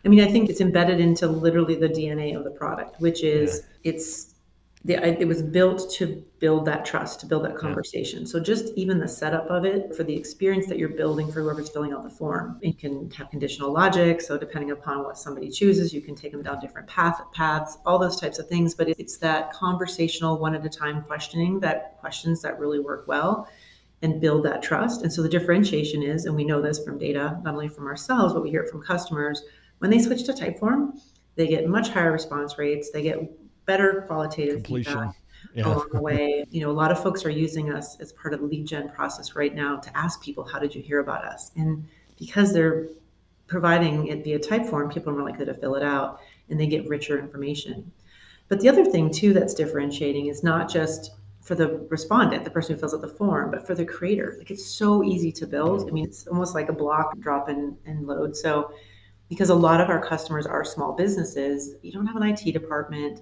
I 0.04 0.08
mean, 0.08 0.20
I 0.20 0.30
think 0.30 0.48
it's 0.48 0.60
embedded 0.60 1.00
into 1.00 1.26
literally 1.26 1.74
the 1.74 1.88
DNA 1.88 2.36
of 2.36 2.44
the 2.44 2.50
product, 2.50 3.00
which 3.00 3.22
is 3.22 3.62
yeah. 3.82 3.92
it's 3.92 4.34
the, 4.84 4.94
it 5.20 5.26
was 5.26 5.42
built 5.42 5.92
to 5.94 6.24
build 6.38 6.64
that 6.66 6.84
trust, 6.84 7.20
to 7.20 7.26
build 7.26 7.44
that 7.44 7.56
conversation. 7.56 8.20
Yeah. 8.20 8.26
So 8.26 8.40
just 8.40 8.72
even 8.76 8.98
the 8.98 9.08
setup 9.08 9.50
of 9.50 9.64
it 9.64 9.94
for 9.96 10.04
the 10.04 10.14
experience 10.14 10.66
that 10.68 10.78
you're 10.78 10.90
building 10.90 11.30
for 11.32 11.42
whoever's 11.42 11.68
filling 11.68 11.92
out 11.92 12.04
the 12.04 12.10
form, 12.10 12.58
you 12.62 12.72
can 12.72 13.10
have 13.10 13.28
conditional 13.28 13.72
logic. 13.72 14.20
So 14.20 14.38
depending 14.38 14.70
upon 14.70 15.02
what 15.02 15.18
somebody 15.18 15.50
chooses, 15.50 15.92
you 15.92 16.00
can 16.00 16.14
take 16.14 16.30
them 16.30 16.42
down 16.42 16.60
different 16.60 16.86
path 16.86 17.20
paths, 17.32 17.78
all 17.84 17.98
those 17.98 18.20
types 18.20 18.38
of 18.38 18.48
things. 18.48 18.74
But 18.74 18.88
it's 18.88 19.16
that 19.18 19.52
conversational, 19.52 20.38
one 20.38 20.54
at 20.54 20.64
a 20.64 20.68
time 20.68 21.02
questioning 21.02 21.58
that 21.60 21.98
questions 21.98 22.40
that 22.42 22.58
really 22.58 22.78
work 22.78 23.08
well 23.08 23.48
and 24.02 24.20
build 24.20 24.44
that 24.44 24.62
trust. 24.62 25.02
And 25.02 25.12
so 25.12 25.22
the 25.22 25.28
differentiation 25.28 26.04
is, 26.04 26.24
and 26.24 26.36
we 26.36 26.44
know 26.44 26.62
this 26.62 26.84
from 26.84 26.98
data, 26.98 27.40
not 27.42 27.54
only 27.54 27.68
from 27.68 27.88
ourselves, 27.88 28.32
but 28.32 28.44
we 28.44 28.50
hear 28.50 28.62
it 28.62 28.70
from 28.70 28.80
customers, 28.80 29.42
when 29.78 29.90
they 29.90 29.98
switch 29.98 30.24
to 30.24 30.32
Typeform, 30.32 31.00
they 31.34 31.48
get 31.48 31.68
much 31.68 31.88
higher 31.88 32.12
response 32.12 32.58
rates. 32.58 32.90
They 32.90 33.02
get 33.02 33.18
better 33.68 34.02
qualitative 34.06 34.64
Completion. 34.64 34.92
feedback 34.94 35.14
yeah. 35.54 35.66
along 35.66 35.88
the 35.92 36.00
way. 36.00 36.44
You 36.50 36.62
know, 36.62 36.70
a 36.70 36.78
lot 36.82 36.90
of 36.90 37.00
folks 37.00 37.24
are 37.24 37.30
using 37.30 37.72
us 37.72 38.00
as 38.00 38.12
part 38.12 38.32
of 38.32 38.40
the 38.40 38.46
lead 38.46 38.66
gen 38.66 38.88
process 38.88 39.36
right 39.36 39.54
now 39.54 39.76
to 39.76 39.96
ask 39.96 40.22
people, 40.22 40.42
how 40.42 40.58
did 40.58 40.74
you 40.74 40.82
hear 40.82 41.00
about 41.00 41.24
us? 41.24 41.52
And 41.56 41.86
because 42.18 42.52
they're 42.52 42.86
providing 43.46 44.08
it 44.08 44.24
via 44.24 44.38
Typeform, 44.38 44.92
people 44.92 45.12
are 45.12 45.16
more 45.16 45.28
likely 45.28 45.44
to 45.44 45.54
fill 45.54 45.74
it 45.74 45.82
out 45.82 46.20
and 46.48 46.58
they 46.58 46.66
get 46.66 46.88
richer 46.88 47.18
information. 47.18 47.92
But 48.48 48.60
the 48.60 48.68
other 48.68 48.84
thing 48.84 49.10
too 49.10 49.34
that's 49.34 49.54
differentiating 49.54 50.26
is 50.26 50.42
not 50.42 50.70
just 50.70 51.12
for 51.42 51.54
the 51.54 51.86
respondent, 51.90 52.44
the 52.44 52.50
person 52.50 52.74
who 52.74 52.80
fills 52.80 52.94
out 52.94 53.02
the 53.02 53.08
form, 53.08 53.50
but 53.50 53.66
for 53.66 53.74
the 53.74 53.84
creator. 53.84 54.36
Like 54.38 54.50
it's 54.50 54.66
so 54.66 55.04
easy 55.04 55.30
to 55.32 55.46
build. 55.46 55.88
I 55.88 55.92
mean, 55.92 56.04
it's 56.04 56.26
almost 56.26 56.54
like 56.54 56.70
a 56.70 56.72
block 56.72 57.18
drop 57.20 57.48
and, 57.48 57.76
and 57.84 58.06
load. 58.06 58.36
So 58.36 58.72
because 59.28 59.50
a 59.50 59.54
lot 59.54 59.80
of 59.80 59.90
our 59.90 60.02
customers 60.04 60.46
are 60.46 60.64
small 60.64 60.92
businesses, 60.92 61.74
you 61.82 61.92
don't 61.92 62.06
have 62.06 62.16
an 62.16 62.22
IT 62.22 62.52
department 62.52 63.20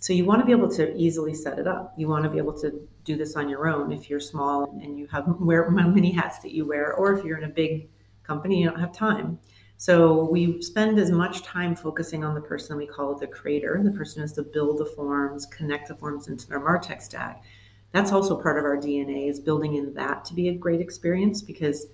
so 0.00 0.12
you 0.12 0.24
want 0.24 0.40
to 0.40 0.46
be 0.46 0.52
able 0.52 0.70
to 0.70 0.94
easily 0.96 1.34
set 1.34 1.58
it 1.58 1.66
up. 1.66 1.92
You 1.96 2.08
want 2.08 2.24
to 2.24 2.30
be 2.30 2.38
able 2.38 2.58
to 2.60 2.88
do 3.04 3.16
this 3.16 3.36
on 3.36 3.48
your 3.48 3.68
own 3.68 3.92
if 3.92 4.08
you're 4.08 4.20
small 4.20 4.78
and 4.82 4.98
you 4.98 5.06
have 5.08 5.24
wear 5.40 5.70
many 5.70 6.12
hats 6.12 6.38
that 6.40 6.52
you 6.52 6.66
wear, 6.66 6.94
or 6.94 7.18
if 7.18 7.24
you're 7.24 7.38
in 7.38 7.44
a 7.44 7.52
big 7.52 7.88
company, 8.22 8.60
you 8.60 8.68
don't 8.68 8.80
have 8.80 8.92
time. 8.92 9.38
So 9.76 10.28
we 10.28 10.60
spend 10.60 10.98
as 10.98 11.10
much 11.10 11.42
time 11.42 11.76
focusing 11.76 12.24
on 12.24 12.34
the 12.34 12.40
person 12.40 12.76
we 12.76 12.86
call 12.86 13.14
the 13.14 13.28
creator, 13.28 13.80
the 13.82 13.92
person 13.92 14.22
has 14.22 14.32
to 14.32 14.42
build 14.42 14.78
the 14.78 14.84
forms, 14.84 15.46
connect 15.46 15.88
the 15.88 15.94
forms 15.94 16.26
into 16.26 16.48
their 16.48 16.60
Martech 16.60 17.00
stack. 17.00 17.44
That's 17.92 18.12
also 18.12 18.40
part 18.40 18.58
of 18.58 18.64
our 18.64 18.76
DNA 18.76 19.30
is 19.30 19.38
building 19.40 19.76
in 19.76 19.94
that 19.94 20.24
to 20.26 20.34
be 20.34 20.48
a 20.48 20.54
great 20.54 20.80
experience 20.80 21.42
because 21.42 21.86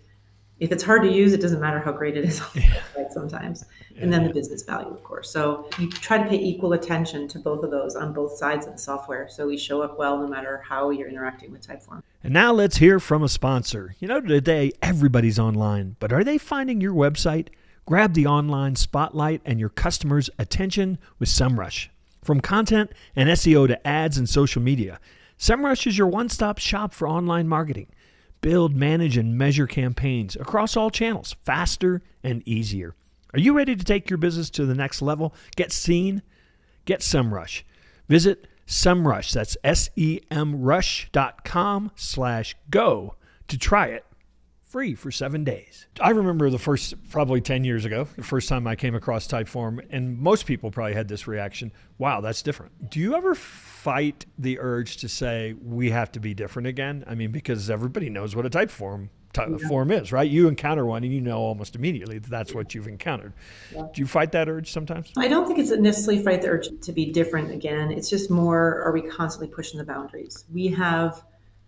if 0.61 0.71
it's 0.71 0.83
hard 0.83 1.03
to 1.03 1.11
use, 1.11 1.33
it 1.33 1.41
doesn't 1.41 1.61
matter 1.61 1.81
how 1.81 1.93
great 1.93 2.17
it 2.17 2.25
is 2.25 2.41
on 2.41 2.49
the 2.55 2.61
website 2.61 3.13
sometimes. 3.13 3.65
And 3.97 4.13
then 4.13 4.25
the 4.25 4.33
business 4.33 4.63
value, 4.63 4.89
of 4.89 5.03
course. 5.03 5.31
So 5.31 5.69
you 5.79 5.91
try 5.91 6.19
to 6.19 6.29
pay 6.29 6.39
equal 6.39 6.73
attention 6.73 7.27
to 7.29 7.39
both 7.39 7.65
of 7.65 7.71
those 7.71 7.97
on 7.97 8.13
both 8.13 8.37
sides 8.37 8.67
of 8.67 8.73
the 8.73 8.79
software. 8.79 9.29
So 9.29 9.47
we 9.47 9.57
show 9.57 9.83
up 9.83 9.99
well 9.99 10.19
no 10.19 10.27
matter 10.27 10.63
how 10.67 10.91
you're 10.91 11.09
interacting 11.09 11.51
with 11.51 11.67
Typeform. 11.67 12.03
And 12.23 12.33
now 12.33 12.53
let's 12.53 12.77
hear 12.79 13.01
from 13.01 13.23
a 13.23 13.29
sponsor. 13.29 13.95
You 13.99 14.09
know, 14.09 14.21
today 14.21 14.73
everybody's 14.81 15.39
online, 15.39 15.97
but 15.99 16.13
are 16.13 16.25
they 16.25 16.39
finding 16.39 16.81
your 16.81 16.95
website? 16.95 17.49
Grab 17.87 18.15
the 18.15 18.27
online 18.27 18.77
spotlight 18.77 19.43
and 19.45 19.61
your 19.61 19.69
customers' 19.69 20.31
attention 20.39 20.99
with 21.19 21.29
SEMrush. 21.29 21.89
From 22.23 22.41
content 22.41 22.91
and 23.15 23.29
SEO 23.29 23.69
to 23.69 23.87
ads 23.87 24.17
and 24.17 24.29
social 24.29 24.63
media, 24.63 24.99
SEMrush 25.39 25.87
is 25.87 25.99
your 25.99 26.07
one 26.07 26.31
stop 26.31 26.59
shop 26.59 26.95
for 26.95 27.07
online 27.07 27.47
marketing. 27.47 27.89
Build, 28.45 28.77
manage, 28.77 29.17
and 29.17 29.39
measure 29.39 29.67
campaigns 29.67 30.37
across 30.37 30.77
all 30.77 30.91
channels 30.91 31.35
faster 31.45 32.03
and 32.23 32.47
easier. 32.47 32.95
Are 33.33 33.39
you 33.39 33.57
ready 33.57 33.75
to 33.75 33.83
take 33.83 34.11
your 34.11 34.19
business 34.19 34.51
to 34.51 34.67
the 34.67 34.75
next 34.75 35.01
level? 35.01 35.35
Get 35.57 35.73
seen? 35.73 36.21
Get 36.85 37.01
SEMrush. 37.01 37.63
Visit 38.07 38.47
SEMrush, 38.67 39.33
that's 39.33 39.57
S-E-M 39.65 40.61
rush.com 40.61 41.93
slash 41.97 42.55
go 42.69 43.15
to 43.49 43.57
try 43.57 43.87
it 43.87 44.05
free 44.75 44.93
for 44.97 45.13
seven 45.13 45.45
days. 45.45 45.87
I 46.01 46.11
remember 46.11 46.51
the 46.51 46.59
first, 46.59 46.95
probably 47.09 47.41
10 47.41 47.63
years 47.63 47.85
ago, 47.85 48.09
the 48.17 48.25
first 48.25 48.49
time 48.49 48.67
I 48.67 48.75
came 48.75 48.97
across 48.97 49.29
Typeform, 49.29 49.87
and 49.89 50.19
most 50.19 50.47
people 50.47 50.73
probably 50.73 50.95
had 50.95 51.07
this 51.07 51.29
reaction 51.29 51.71
wow, 51.97 52.21
that's 52.21 52.43
different. 52.43 52.91
Do 52.91 52.99
you 52.99 53.15
ever 53.15 53.37
fight 53.37 54.27
the 54.37 54.59
urge 54.59 54.97
to 54.97 55.09
say, 55.09 55.55
we 55.63 55.91
have 55.91 56.11
to 56.11 56.19
be 56.19 56.35
different 56.35 56.67
again? 56.67 57.05
I 57.07 57.15
mean, 57.15 57.31
because 57.31 57.71
everybody 57.71 58.11
knows 58.11 58.35
what 58.35 58.47
a 58.47 58.51
Typeform 58.51 59.11
yeah. 59.37 59.69
form 59.69 59.93
is, 59.93 60.11
right? 60.11 60.29
You 60.29 60.49
encounter 60.49 60.85
one 60.85 61.05
and 61.05 61.13
you 61.13 61.21
know 61.21 61.39
almost 61.39 61.77
immediately 61.77 62.19
that 62.19 62.31
that's 62.31 62.53
what 62.53 62.75
you've 62.75 62.89
encountered. 62.89 63.33
Yeah. 63.73 63.83
Do 63.95 64.03
you 64.03 64.09
fight 64.09 64.33
that 64.33 64.49
urge 64.49 64.73
sometimes? 64.73 65.13
I 65.17 65.29
don't 65.29 65.47
think 65.47 65.61
it's 65.61 65.71
necessarily 65.71 66.21
fight 66.21 66.43
the 66.43 66.49
urge 66.49 66.69
to 66.81 66.93
be 66.93 67.13
different 67.13 67.53
again. 67.53 67.93
It's 67.93 68.11
just 68.11 68.29
more, 68.29 68.83
are 68.83 68.91
we 68.91 69.03
constantly 69.03 69.55
pushing 69.55 69.79
the 69.79 69.85
boundaries? 69.85 70.47
We 70.53 70.67
have 70.69 71.23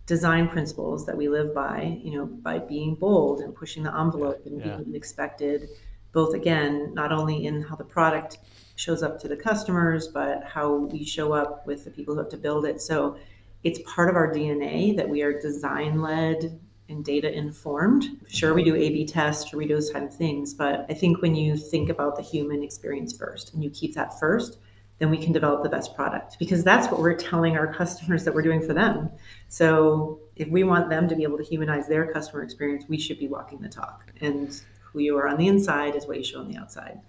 design 0.07 0.49
principles 0.49 1.05
that 1.05 1.17
we 1.17 1.29
live 1.29 1.53
by, 1.55 1.99
you 2.03 2.17
know, 2.17 2.27
by 2.27 2.59
being 2.59 2.95
bold 2.95 3.41
and 3.41 3.55
pushing 3.55 3.83
the 3.83 3.95
envelope 3.99 4.47
and 4.47 4.61
yeah. 4.61 4.77
being 4.77 4.95
expected, 4.95 5.69
both 6.13 6.33
again, 6.35 6.95
not 6.95 7.13
only 7.13 7.47
in 7.47 7.61
how 7.61 7.75
the 7.75 7.85
product 7.85 8.39
shows 8.77 9.03
up 9.03 9.19
to 9.21 9.29
the 9.29 9.37
customers, 9.37 10.07
but 10.09 10.45
how 10.45 10.75
we 10.75 11.05
show 11.05 11.33
up 11.33 11.67
with 11.67 11.85
the 11.85 11.91
people 11.91 12.15
who 12.15 12.21
have 12.21 12.31
to 12.31 12.37
build 12.37 12.65
it. 12.65 12.81
So 12.81 13.17
it's 13.65 13.81
part 13.85 14.09
of 14.09 14.17
our 14.17 14.33
DNA 14.33 14.97
that 14.97 15.09
we 15.09 15.23
are 15.23 15.41
design 15.41 16.01
led 16.01 16.61
and 16.89 17.05
data 17.05 17.33
informed. 17.33 18.05
Sure, 18.29 18.55
we 18.55 18.63
do 18.63 18.77
A 18.77 18.91
B 18.91 19.05
tests, 19.05 19.53
or 19.53 19.57
we 19.57 19.67
do 19.67 19.75
those 19.75 19.91
kind 19.91 20.05
of 20.05 20.15
things, 20.15 20.55
but 20.55 20.87
I 20.89 20.95
think 20.95 21.21
when 21.21 21.35
you 21.35 21.57
think 21.57 21.89
about 21.89 22.17
the 22.17 22.23
human 22.23 22.63
experience 22.63 23.17
first 23.17 23.55
and 23.55 23.65
you 23.65 23.71
keep 23.71 23.95
that 23.95 24.21
first, 24.21 24.59
then 24.99 25.11
we 25.11 25.19
can 25.19 25.33
develop 25.33 25.63
the 25.63 25.69
best 25.69 25.95
product 25.95 26.39
because 26.39 26.65
that's 26.65 26.91
what 26.91 27.01
we're 27.01 27.15
telling 27.15 27.57
our 27.57 27.73
customers 27.73 28.25
that 28.25 28.35
we're 28.35 28.43
doing 28.43 28.67
for 28.67 28.73
them. 28.73 29.11
So 29.49 30.21
if 30.37 30.49
we 30.49 30.65
want 30.65 30.89
them 30.89 31.09
to 31.09 31.15
be 31.15 31.23
able 31.23 31.37
to 31.39 31.45
humanize 31.45 31.87
their 31.87 32.11
customer 32.13 32.43
experience, 32.43 32.85
we 32.89 32.99
should 32.99 33.19
be 33.19 33.29
walking 33.29 33.61
the 33.61 33.69
talk. 33.69 34.11
And 34.21 34.59
who 34.81 35.01
you 35.01 35.17
are 35.19 35.29
on 35.29 35.37
the 35.37 35.49
inside 35.49 35.95
is 35.95 36.07
what 36.07 36.17
you 36.17 36.25
show 36.25 36.41
on 36.41 36.51
the 36.51 36.57
outside. 36.59 37.01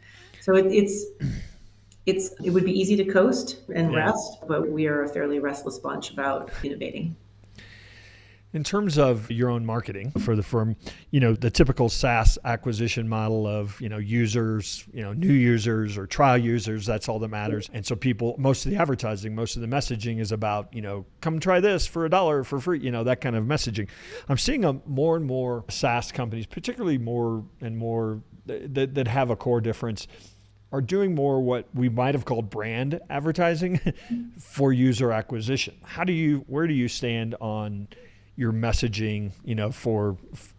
So 0.42 0.56
it, 0.56 0.66
it's 0.68 1.06
it's 2.06 2.32
it 2.44 2.52
would 2.52 2.66
be 2.66 2.72
easy 2.72 2.96
to 2.98 3.06
coast 3.06 3.62
and 3.74 3.92
yeah. 3.92 4.06
rest, 4.06 4.38
but 4.48 4.70
we 4.70 4.88
are 4.88 5.04
a 5.04 5.10
fairly 5.10 5.40
restless 5.40 5.78
bunch 5.78 6.12
about 6.12 6.52
innovating. 6.64 7.16
In 8.58 8.64
terms 8.64 8.98
of 8.98 9.30
your 9.30 9.52
own 9.52 9.68
marketing 9.68 10.10
for 10.10 10.36
the 10.36 10.42
firm, 10.42 10.78
you 11.12 11.20
know, 11.20 11.34
the 11.34 11.52
typical 11.52 11.90
SaaS 11.90 12.40
acquisition 12.44 13.08
model 13.08 13.46
of, 13.46 13.80
you 13.80 13.88
know, 13.88 14.00
users, 14.00 14.84
you 14.92 15.04
know, 15.04 15.14
new 15.14 15.32
users 15.32 15.96
or 15.96 16.08
trial 16.08 16.40
users, 16.40 16.84
that's 16.84 17.08
all 17.08 17.20
that 17.20 17.28
matters. 17.28 17.70
And 17.72 17.86
so 17.86 17.96
people, 17.96 18.34
most 18.40 18.66
of 18.66 18.72
the 18.72 18.78
advertising, 18.78 19.36
most 19.36 19.58
of 19.58 19.62
the 19.62 19.68
messaging 19.68 20.20
is 20.20 20.32
about, 20.32 20.74
you 20.74 20.82
know, 20.82 21.06
come 21.22 21.40
try 21.40 21.60
this 21.60 21.86
for 21.86 22.04
a 22.06 22.10
dollar 22.10 22.44
for 22.44 22.60
free, 22.60 22.80
you 22.80 22.90
know, 22.90 23.04
that 23.04 23.22
kind 23.22 23.36
of 23.36 23.44
messaging. 23.44 23.90
I'm 24.28 24.40
seeing 24.40 24.66
a, 24.66 24.74
more 24.88 25.16
and 25.16 25.26
more 25.28 25.64
SaaS 25.70 26.12
companies, 26.12 26.48
particularly 26.48 26.98
more 26.98 27.44
and 27.62 27.78
more 27.78 28.24
that, 28.48 28.96
that 28.96 29.08
have 29.08 29.30
a 29.30 29.36
core 29.36 29.62
difference 29.62 30.08
are 30.72 30.82
doing 30.82 31.14
more 31.14 31.42
what 31.42 31.68
we 31.76 31.90
might 31.90 32.16
have 32.16 32.26
called 32.26 32.50
brand 32.50 33.00
advertising 33.08 33.80
for 34.40 34.74
user 34.74 35.12
acquisition. 35.12 35.76
How 35.84 36.04
do 36.04 36.12
you 36.12 36.44
where 36.48 36.66
do 36.66 36.74
you 36.74 36.88
stand 36.88 37.36
on 37.40 37.88
your 38.38 38.54
messaging, 38.54 39.32
you 39.44 39.56
know, 39.56 39.72
for 39.72 40.16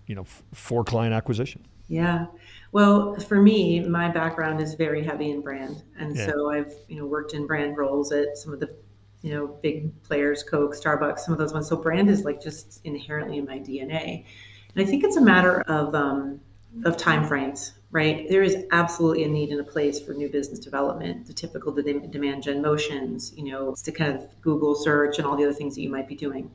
you 0.06 0.14
know 0.14 0.24
for 0.52 0.84
client 0.84 1.14
acquisition? 1.14 1.64
Yeah. 1.88 2.26
Well, 2.72 3.18
for 3.20 3.40
me, 3.40 3.80
my 3.80 4.10
background 4.10 4.60
is 4.60 4.74
very 4.74 5.02
heavy 5.02 5.30
in 5.30 5.40
brand, 5.40 5.82
and 5.98 6.14
yeah. 6.14 6.26
so 6.26 6.50
I've 6.50 6.74
you 6.88 6.96
know 6.96 7.06
worked 7.06 7.32
in 7.32 7.46
brand 7.46 7.78
roles 7.78 8.12
at 8.12 8.36
some 8.36 8.52
of 8.52 8.60
the 8.60 8.74
you 9.22 9.32
know 9.32 9.46
big 9.62 10.02
players, 10.02 10.42
Coke, 10.42 10.74
Starbucks, 10.74 11.20
some 11.20 11.32
of 11.32 11.38
those 11.38 11.54
ones. 11.54 11.68
So 11.68 11.76
brand 11.76 12.10
is 12.10 12.24
like 12.24 12.42
just 12.42 12.80
inherently 12.84 13.38
in 13.38 13.46
my 13.46 13.58
DNA, 13.58 14.26
and 14.74 14.84
I 14.84 14.84
think 14.84 15.04
it's 15.04 15.16
a 15.16 15.22
matter 15.22 15.62
of 15.62 15.94
um, 15.94 16.40
of 16.84 16.98
time 16.98 17.26
frames 17.26 17.72
right? 17.90 18.28
There 18.28 18.42
is 18.42 18.66
absolutely 18.70 19.24
a 19.24 19.28
need 19.28 19.50
and 19.50 19.60
a 19.60 19.64
place 19.64 20.00
for 20.00 20.12
new 20.12 20.28
business 20.28 20.58
development, 20.58 21.26
the 21.26 21.32
typical 21.32 21.72
demand 21.72 22.42
gen 22.42 22.60
motions, 22.60 23.32
you 23.36 23.44
know, 23.44 23.74
to 23.82 23.92
kind 23.92 24.14
of 24.14 24.40
Google 24.42 24.74
search 24.74 25.18
and 25.18 25.26
all 25.26 25.36
the 25.36 25.44
other 25.44 25.54
things 25.54 25.74
that 25.74 25.82
you 25.82 25.88
might 25.88 26.08
be 26.08 26.14
doing. 26.14 26.50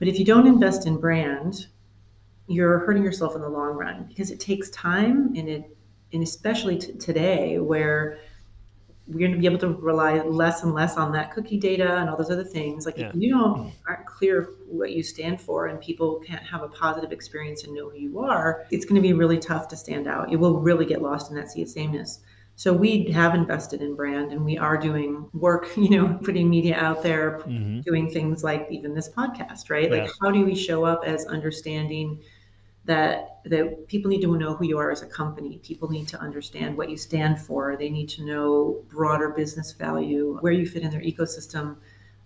But 0.00 0.08
if 0.08 0.18
you 0.18 0.24
don't 0.24 0.48
invest 0.48 0.88
in 0.88 0.96
brand, 0.96 1.66
you're 2.48 2.80
hurting 2.80 3.04
yourself 3.04 3.36
in 3.36 3.42
the 3.42 3.48
long 3.48 3.76
run 3.76 4.06
because 4.08 4.32
it 4.32 4.40
takes 4.40 4.68
time 4.70 5.34
and 5.36 5.48
it 5.48 5.76
and 6.12 6.24
especially 6.24 6.78
t- 6.78 6.94
today 6.94 7.58
where 7.58 8.18
we're 9.06 9.20
going 9.20 9.32
to 9.32 9.38
be 9.38 9.46
able 9.46 9.58
to 9.58 9.68
rely 9.68 10.20
less 10.22 10.64
and 10.64 10.74
less 10.74 10.96
on 10.96 11.12
that 11.12 11.32
cookie 11.32 11.58
data 11.58 11.98
and 11.98 12.10
all 12.10 12.16
those 12.16 12.30
other 12.30 12.44
things. 12.44 12.86
Like 12.86 12.96
yeah. 12.96 13.10
if 13.10 13.14
you 13.14 13.30
don't 13.30 13.66
mm. 13.66 13.72
aren't 13.86 14.06
clear 14.06 14.54
what 14.66 14.90
you 14.90 15.02
stand 15.04 15.40
for 15.40 15.66
and 15.66 15.80
people 15.80 16.20
can't 16.26 16.42
have 16.42 16.62
a 16.62 16.68
positive 16.68 17.12
experience 17.12 17.62
and 17.62 17.74
know 17.74 17.90
who 17.90 17.98
you 17.98 18.20
are 18.20 18.66
it's 18.70 18.84
going 18.84 18.96
to 18.96 19.00
be 19.00 19.12
really 19.12 19.38
tough 19.38 19.68
to 19.68 19.76
stand 19.76 20.08
out. 20.08 20.32
It 20.32 20.36
will 20.36 20.58
really 20.58 20.86
get 20.86 21.02
lost 21.02 21.30
in 21.30 21.36
that 21.36 21.50
sea 21.50 21.62
of 21.62 21.68
sameness 21.68 22.20
so 22.60 22.74
we 22.74 23.04
have 23.04 23.34
invested 23.34 23.80
in 23.80 23.96
brand 23.96 24.32
and 24.32 24.44
we 24.44 24.58
are 24.58 24.76
doing 24.76 25.26
work, 25.32 25.70
you 25.78 25.88
know, 25.88 26.18
putting 26.22 26.50
media 26.50 26.76
out 26.76 27.02
there, 27.02 27.38
mm-hmm. 27.38 27.80
doing 27.80 28.10
things 28.10 28.44
like 28.44 28.66
even 28.70 28.92
this 28.92 29.08
podcast, 29.08 29.70
right? 29.70 29.90
Yeah. 29.90 30.02
Like 30.02 30.10
how 30.20 30.30
do 30.30 30.44
we 30.44 30.54
show 30.54 30.84
up 30.84 31.02
as 31.06 31.24
understanding 31.24 32.20
that 32.84 33.38
that 33.46 33.88
people 33.88 34.10
need 34.10 34.20
to 34.20 34.36
know 34.36 34.54
who 34.54 34.66
you 34.66 34.76
are 34.76 34.90
as 34.90 35.00
a 35.00 35.06
company. 35.06 35.58
People 35.62 35.88
need 35.88 36.06
to 36.08 36.20
understand 36.20 36.76
what 36.76 36.90
you 36.90 36.98
stand 36.98 37.40
for. 37.40 37.76
They 37.78 37.88
need 37.88 38.10
to 38.10 38.26
know 38.26 38.84
broader 38.90 39.30
business 39.30 39.72
value, 39.72 40.36
where 40.42 40.52
you 40.52 40.66
fit 40.66 40.82
in 40.82 40.90
their 40.90 41.00
ecosystem. 41.00 41.76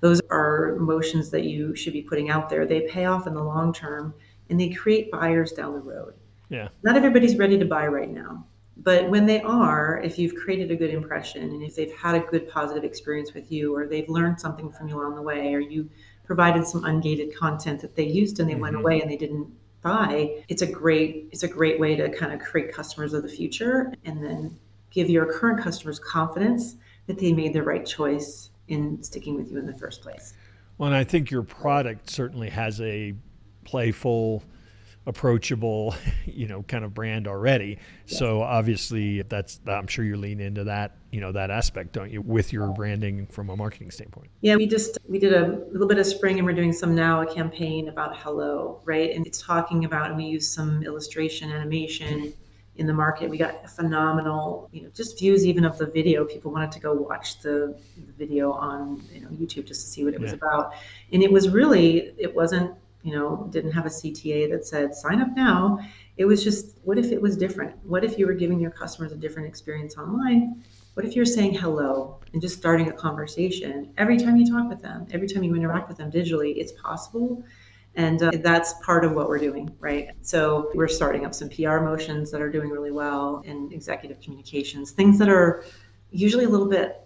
Those 0.01 0.21
are 0.31 0.75
motions 0.81 1.31
that 1.31 1.45
you 1.45 1.77
should 1.77 1.93
be 1.93 2.03
putting 2.03 2.31
out 2.31 2.49
there. 2.51 2.67
They 2.67 2.89
pay 2.89 3.05
off 3.05 3.29
in 3.29 3.35
the 3.35 3.45
long 3.45 3.73
term 3.73 4.13
and 4.51 4.59
they 4.59 4.71
create 4.71 5.13
buyers 5.13 5.53
down 5.53 5.75
the 5.75 5.81
road. 5.81 6.15
Yeah. 6.49 6.71
Not 6.83 6.97
everybody's 6.97 7.37
ready 7.37 7.57
to 7.57 7.65
buy 7.65 7.87
right 7.87 8.11
now. 8.11 8.45
But 8.85 9.09
when 9.09 9.25
they 9.25 9.41
are, 9.41 10.01
if 10.05 10.19
you've 10.19 10.35
created 10.35 10.71
a 10.71 10.77
good 10.77 10.91
impression 10.91 11.43
and 11.43 11.63
if 11.63 11.75
they've 11.75 11.95
had 11.97 12.15
a 12.15 12.21
good 12.21 12.49
positive 12.49 12.85
experience 12.85 13.33
with 13.33 13.51
you 13.51 13.75
or 13.75 13.87
they've 13.87 14.09
learned 14.09 14.39
something 14.39 14.71
from 14.71 14.89
you 14.89 15.01
along 15.01 15.17
the 15.17 15.23
way 15.23 15.55
or 15.55 15.61
you 15.61 15.89
provided 16.25 16.67
some 16.67 16.83
ungated 16.85 17.35
content 17.35 17.81
that 17.81 17.97
they 17.97 18.05
used 18.05 18.39
and 18.39 18.49
they 18.49 18.53
mm-hmm. 18.53 18.63
went 18.63 18.77
away 18.77 19.01
and 19.01 19.11
they 19.11 19.17
didn't 19.17 19.51
buy, 19.81 20.43
it's 20.49 20.63
a 20.63 20.67
great 20.67 21.29
it's 21.31 21.43
a 21.43 21.49
great 21.49 21.79
way 21.79 21.95
to 21.95 22.09
kind 22.09 22.33
of 22.33 22.41
create 22.41 22.73
customers 22.73 23.13
of 23.13 23.23
the 23.23 23.29
future 23.29 23.93
and 24.05 24.25
then 24.25 24.59
give 24.91 25.11
your 25.11 25.27
current 25.27 25.63
customers 25.63 25.99
confidence 25.99 26.77
that 27.07 27.19
they 27.19 27.33
made 27.33 27.53
the 27.53 27.63
right 27.63 27.85
choice 27.85 28.51
in 28.69 29.03
sticking 29.03 29.37
with 29.37 29.51
you 29.51 29.59
in 29.59 29.67
the 29.67 29.75
first 29.75 30.01
place. 30.03 30.35
Well, 30.79 30.89
and 30.89 30.97
I 30.97 31.05
think 31.05 31.31
your 31.31 31.43
product 31.43 32.11
certainly 32.11 32.49
has 32.49 32.81
a 32.81 33.15
playful 33.65 34.43
approachable, 35.07 35.95
you 36.27 36.47
know, 36.47 36.63
kind 36.63 36.85
of 36.85 36.95
brand 36.95 37.29
already. 37.29 37.79
Yeah. 38.07 38.19
So 38.19 38.43
obviously, 38.43 39.23
that's 39.23 39.61
I'm 39.67 39.87
sure 39.87 40.05
you 40.05 40.17
lean 40.17 40.41
into 40.41 40.65
that, 40.65 40.97
you 41.13 41.21
know, 41.21 41.33
that 41.33 41.51
aspect, 41.51 41.93
don't 41.93 42.11
you, 42.11 42.21
with 42.21 42.53
your 42.53 42.69
branding 42.69 43.27
from 43.27 43.51
a 43.51 43.57
marketing 43.57 43.91
standpoint? 43.91 44.31
Yeah, 44.41 44.57
we 44.57 44.67
just 44.67 44.99
we 45.09 45.19
did 45.19 45.33
a 45.33 45.61
little 45.71 45.89
bit 45.89 45.99
of 45.99 46.07
spring, 46.07 46.39
and 46.39 46.47
we're 46.47 46.55
doing 46.55 46.73
some 46.73 46.95
now 46.95 47.23
a 47.23 47.35
campaign 47.35 47.89
about 47.89 48.17
hello, 48.17 48.81
right? 48.85 49.15
And 49.15 49.27
it's 49.27 49.43
talking 49.43 49.85
about, 49.85 50.09
and 50.09 50.17
we 50.17 50.25
use 50.25 50.49
some 50.49 50.83
illustration 50.83 51.51
animation. 51.51 52.35
In 52.77 52.89
the 52.89 52.93
market, 52.93 53.31
we 53.31 53.39
got 53.39 53.71
phenomenal, 53.71 54.69
you 54.73 54.83
know, 54.83 54.89
just 54.93 55.17
views 55.17 55.47
even 55.47 55.65
of 55.65 55.79
the 55.79 55.87
video. 55.87 56.25
People 56.25 56.51
wanted 56.51 56.73
to 56.73 56.81
go 56.81 56.93
watch 56.93 57.39
the, 57.41 57.79
the 58.05 58.13
video 58.19 58.51
on, 58.51 59.01
you 59.13 59.21
know, 59.21 59.29
YouTube 59.29 59.65
just 59.65 59.83
to 59.83 59.87
see 59.87 60.05
what 60.05 60.13
it 60.13 60.19
was 60.19 60.33
about. 60.33 60.75
And 61.13 61.23
it 61.23 61.31
was 61.31 61.49
really, 61.49 62.13
it 62.19 62.35
wasn't 62.35 62.75
you 63.05 63.15
know, 63.15 63.47
didn't 63.51 63.71
have 63.71 63.85
a 63.85 63.91
CTA 63.91 64.51
that 64.51 64.67
said 64.67 64.95
sign 64.95 65.21
up 65.21 65.29
now. 65.37 65.79
It 66.17 66.25
was 66.25 66.43
just, 66.43 66.79
what 66.85 66.99
if 66.99 67.13
it 67.13 67.21
was 67.21 67.37
different? 67.37 67.77
What 67.85 68.03
if 68.03 68.19
you 68.19 68.27
were 68.27 68.33
giving 68.33 68.59
your 68.59 68.71
customers 68.71 69.13
a 69.13 69.17
different 69.17 69.47
experience 69.47 69.99
online? 69.99 70.65
What 70.95 71.05
if 71.05 71.15
you're 71.15 71.27
saying 71.27 71.55
hello 71.55 72.19
and 72.33 72.41
just 72.41 72.57
starting 72.57 72.89
a 72.89 72.93
conversation 72.93 73.93
every 73.99 74.17
time 74.17 74.37
you 74.37 74.51
talk 74.51 74.69
with 74.71 74.81
them, 74.81 75.07
every 75.13 75.29
time 75.29 75.43
you 75.43 75.55
interact 75.55 75.89
with 75.89 75.99
them 75.99 76.11
digitally? 76.11 76.57
It's 76.57 76.73
possible. 76.73 77.45
And 77.95 78.23
uh, 78.23 78.31
that's 78.43 78.73
part 78.85 79.05
of 79.05 79.13
what 79.13 79.29
we're 79.29 79.39
doing, 79.39 79.71
right? 79.81 80.09
So 80.23 80.71
we're 80.75 80.89
starting 80.89 81.27
up 81.27 81.35
some 81.35 81.51
PR 81.51 81.81
motions 81.81 82.31
that 82.31 82.41
are 82.41 82.51
doing 82.51 82.71
really 82.71 82.91
well 82.91 83.43
in 83.45 83.71
executive 83.71 84.21
communications, 84.21 84.93
things 84.93 85.19
that 85.19 85.29
are 85.29 85.65
usually 86.11 86.47
a 86.47 86.49
little 86.49 86.69
bit 86.69 87.03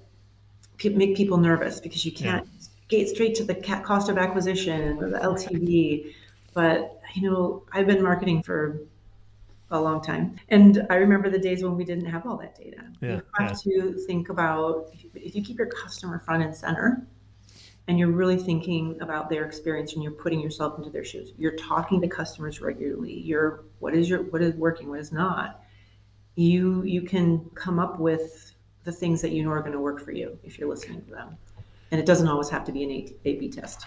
make 0.84 1.16
people 1.16 1.38
nervous 1.38 1.80
because 1.80 2.06
you 2.06 2.12
can't 2.12 2.46
yeah. 2.46 2.68
Get 2.88 3.09
straight 3.09 3.35
to 3.37 3.45
the 3.45 3.54
cost 3.54 4.09
of 4.09 4.18
acquisition 4.18 4.99
or 4.99 5.11
the 5.11 5.18
LTV. 5.18 6.14
But 6.54 7.00
you 7.14 7.30
know, 7.30 7.62
I've 7.73 7.87
been 7.87 8.02
marketing 8.02 8.42
for 8.42 8.80
a 9.71 9.80
long 9.80 10.02
time, 10.02 10.37
and 10.49 10.87
I 10.90 10.97
remember 10.97 11.30
the 11.30 11.38
days 11.38 11.62
when 11.62 11.76
we 11.76 11.85
didn't 11.85 12.07
have 12.07 12.26
all 12.26 12.38
that 12.38 12.57
data. 12.57 12.85
Yeah, 13.00 13.09
you 13.09 13.23
have 13.38 13.61
yeah. 13.64 13.83
to 13.83 13.92
think 14.07 14.30
about 14.30 14.90
if 15.14 15.35
you 15.35 15.42
keep 15.42 15.59
your 15.59 15.68
customer 15.68 16.18
front 16.18 16.42
and 16.42 16.54
center 16.54 17.07
and 17.88 17.99
you're 17.99 18.11
really 18.11 18.37
thinking 18.37 18.99
about 19.00 19.30
their 19.30 19.47
experience 19.47 19.95
and 19.95 20.02
you're 20.02 20.12
putting 20.12 20.40
yourself 20.40 20.78
into 20.78 20.90
their 20.90 21.04
shoes 21.04 21.33
you're 21.38 21.57
talking 21.57 22.00
to 22.00 22.07
customers 22.07 22.61
regularly 22.61 23.18
you're 23.21 23.64
what 23.80 23.95
is 23.95 24.09
your 24.09 24.23
what 24.25 24.42
is 24.42 24.54
working 24.54 24.88
what 24.88 25.00
is 25.00 25.11
not 25.11 25.64
you 26.37 26.83
you 26.85 27.02
can 27.02 27.50
come 27.54 27.78
up 27.78 27.99
with 27.99 28.52
the 28.85 28.92
things 28.92 29.21
that 29.23 29.33
you 29.33 29.42
know 29.42 29.50
are 29.50 29.61
going 29.61 29.73
to 29.73 29.80
work 29.80 30.00
for 30.00 30.12
you 30.12 30.38
if 30.45 30.59
you're 30.59 30.68
listening 30.68 31.02
to 31.02 31.11
them 31.11 31.37
and 31.90 32.00
it 32.00 32.07
doesn't 32.07 32.28
always 32.28 32.49
have 32.49 32.64
to 32.64 32.73
be 32.73 32.85
an 32.85 32.90
a 33.25 33.37
b 33.37 33.49
test 33.49 33.87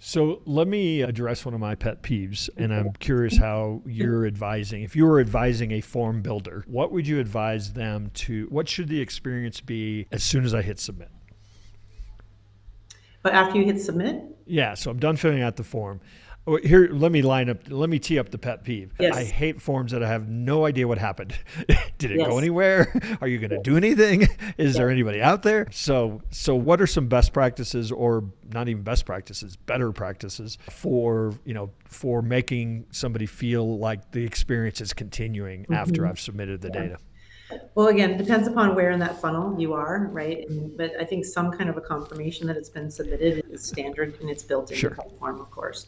so 0.00 0.42
let 0.46 0.68
me 0.68 1.02
address 1.02 1.44
one 1.44 1.54
of 1.54 1.60
my 1.60 1.74
pet 1.74 2.02
peeves, 2.02 2.48
and 2.56 2.72
I'm 2.72 2.92
curious 2.92 3.36
how 3.36 3.82
you're 3.84 4.26
advising. 4.26 4.82
If 4.84 4.94
you 4.94 5.04
were 5.04 5.18
advising 5.18 5.72
a 5.72 5.80
form 5.80 6.22
builder, 6.22 6.64
what 6.68 6.92
would 6.92 7.08
you 7.08 7.18
advise 7.18 7.72
them 7.72 8.12
to? 8.14 8.46
What 8.48 8.68
should 8.68 8.88
the 8.88 9.00
experience 9.00 9.60
be 9.60 10.06
as 10.12 10.22
soon 10.22 10.44
as 10.44 10.54
I 10.54 10.62
hit 10.62 10.78
submit? 10.78 11.10
But 13.22 13.34
after 13.34 13.58
you 13.58 13.64
hit 13.64 13.80
submit? 13.80 14.22
Yeah, 14.46 14.74
so 14.74 14.92
I'm 14.92 15.00
done 15.00 15.16
filling 15.16 15.42
out 15.42 15.56
the 15.56 15.64
form. 15.64 16.00
Oh, 16.48 16.56
here, 16.56 16.88
let 16.90 17.12
me 17.12 17.20
line 17.20 17.50
up. 17.50 17.58
Let 17.68 17.90
me 17.90 17.98
tee 17.98 18.18
up 18.18 18.30
the 18.30 18.38
pet 18.38 18.64
peeve. 18.64 18.94
Yes. 18.98 19.14
I 19.14 19.24
hate 19.24 19.60
forms 19.60 19.92
that 19.92 20.02
I 20.02 20.08
have 20.08 20.30
no 20.30 20.64
idea 20.64 20.88
what 20.88 20.96
happened. 20.96 21.38
Did 21.98 22.12
it 22.12 22.18
yes. 22.20 22.26
go 22.26 22.38
anywhere? 22.38 23.18
Are 23.20 23.28
you 23.28 23.36
going 23.36 23.50
to 23.50 23.60
do 23.60 23.76
anything? 23.76 24.28
Is 24.56 24.74
there 24.74 24.88
anybody 24.88 25.20
out 25.20 25.42
there? 25.42 25.66
So, 25.70 26.22
so 26.30 26.54
what 26.54 26.80
are 26.80 26.86
some 26.86 27.06
best 27.06 27.34
practices, 27.34 27.92
or 27.92 28.24
not 28.50 28.66
even 28.66 28.82
best 28.82 29.04
practices, 29.04 29.56
better 29.56 29.92
practices 29.92 30.56
for 30.70 31.34
you 31.44 31.52
know 31.52 31.70
for 31.84 32.22
making 32.22 32.86
somebody 32.92 33.26
feel 33.26 33.78
like 33.78 34.12
the 34.12 34.24
experience 34.24 34.80
is 34.80 34.94
continuing 34.94 35.64
mm-hmm. 35.64 35.74
after 35.74 36.06
I've 36.06 36.18
submitted 36.18 36.62
the 36.62 36.70
yeah. 36.72 36.80
data? 36.80 36.98
Well, 37.74 37.88
again, 37.88 38.12
it 38.12 38.18
depends 38.18 38.48
upon 38.48 38.74
where 38.74 38.90
in 38.90 39.00
that 39.00 39.20
funnel 39.20 39.58
you 39.60 39.74
are, 39.74 40.08
right? 40.12 40.48
And, 40.48 40.74
but 40.78 40.92
I 40.98 41.04
think 41.04 41.26
some 41.26 41.50
kind 41.50 41.68
of 41.68 41.76
a 41.76 41.80
confirmation 41.82 42.46
that 42.46 42.56
it's 42.56 42.68
been 42.70 42.90
submitted 42.90 43.44
is 43.50 43.66
standard 43.66 44.18
and 44.20 44.30
it's 44.30 44.42
built 44.42 44.70
into 44.70 44.80
sure. 44.80 44.90
the 44.90 45.16
form, 45.18 45.40
of 45.40 45.50
course. 45.50 45.86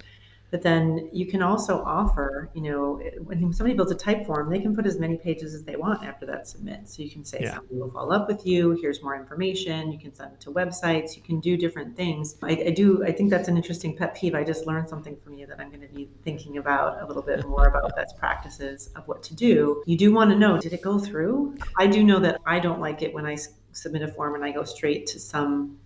But 0.50 0.62
then 0.62 1.08
you 1.12 1.26
can 1.26 1.42
also 1.42 1.82
offer, 1.84 2.50
you 2.54 2.62
know, 2.62 3.00
when 3.22 3.52
somebody 3.52 3.74
builds 3.74 3.92
a 3.92 3.94
Typeform, 3.94 4.50
they 4.50 4.58
can 4.58 4.74
put 4.74 4.84
as 4.86 4.98
many 4.98 5.16
pages 5.16 5.54
as 5.54 5.62
they 5.62 5.76
want 5.76 6.02
after 6.02 6.26
that 6.26 6.48
submit. 6.48 6.88
So 6.88 7.02
you 7.02 7.10
can 7.10 7.24
say, 7.24 7.38
yeah. 7.42 7.54
somebody 7.54 7.76
will 7.76 7.90
follow 7.90 8.12
up 8.12 8.26
with 8.26 8.44
you. 8.44 8.72
Here's 8.80 9.02
more 9.02 9.14
information. 9.14 9.92
You 9.92 9.98
can 9.98 10.12
send 10.12 10.32
it 10.32 10.40
to 10.40 10.50
websites. 10.50 11.16
You 11.16 11.22
can 11.22 11.38
do 11.38 11.56
different 11.56 11.96
things. 11.96 12.36
I, 12.42 12.50
I 12.66 12.70
do. 12.70 13.04
I 13.04 13.12
think 13.12 13.30
that's 13.30 13.48
an 13.48 13.56
interesting 13.56 13.96
pet 13.96 14.16
peeve. 14.16 14.34
I 14.34 14.42
just 14.42 14.66
learned 14.66 14.88
something 14.88 15.16
from 15.22 15.34
you 15.34 15.46
that 15.46 15.60
I'm 15.60 15.68
going 15.68 15.86
to 15.86 15.94
be 15.94 16.08
thinking 16.24 16.58
about 16.58 17.00
a 17.02 17.06
little 17.06 17.22
bit 17.22 17.46
more 17.46 17.68
about 17.68 17.94
best 17.94 18.16
practices 18.16 18.88
of 18.96 19.06
what 19.06 19.22
to 19.24 19.34
do. 19.34 19.82
You 19.86 19.96
do 19.96 20.12
want 20.12 20.30
to 20.30 20.36
know, 20.36 20.58
did 20.58 20.72
it 20.72 20.82
go 20.82 20.98
through? 20.98 21.56
I 21.78 21.86
do 21.86 22.02
know 22.02 22.18
that 22.20 22.40
I 22.44 22.58
don't 22.58 22.80
like 22.80 23.02
it 23.02 23.14
when 23.14 23.24
I 23.24 23.36
submit 23.72 24.02
a 24.02 24.08
form 24.08 24.34
and 24.34 24.44
I 24.44 24.50
go 24.50 24.64
straight 24.64 25.06
to 25.08 25.20
some 25.20 25.78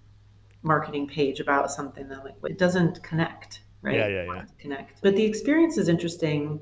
marketing 0.63 1.07
page 1.07 1.41
about 1.41 1.71
something 1.71 2.09
that 2.09 2.25
like 2.25 2.35
it 2.45 2.57
doesn't 2.57 3.03
connect 3.03 3.61
right? 3.85 3.97
Yeah, 3.97 4.09
yeah, 4.09 4.25
yeah. 4.25 4.45
Connect. 4.59 5.03
But 5.03 5.15
the 5.15 5.25
experience 5.25 5.79
is 5.79 5.89
interesting. 5.89 6.59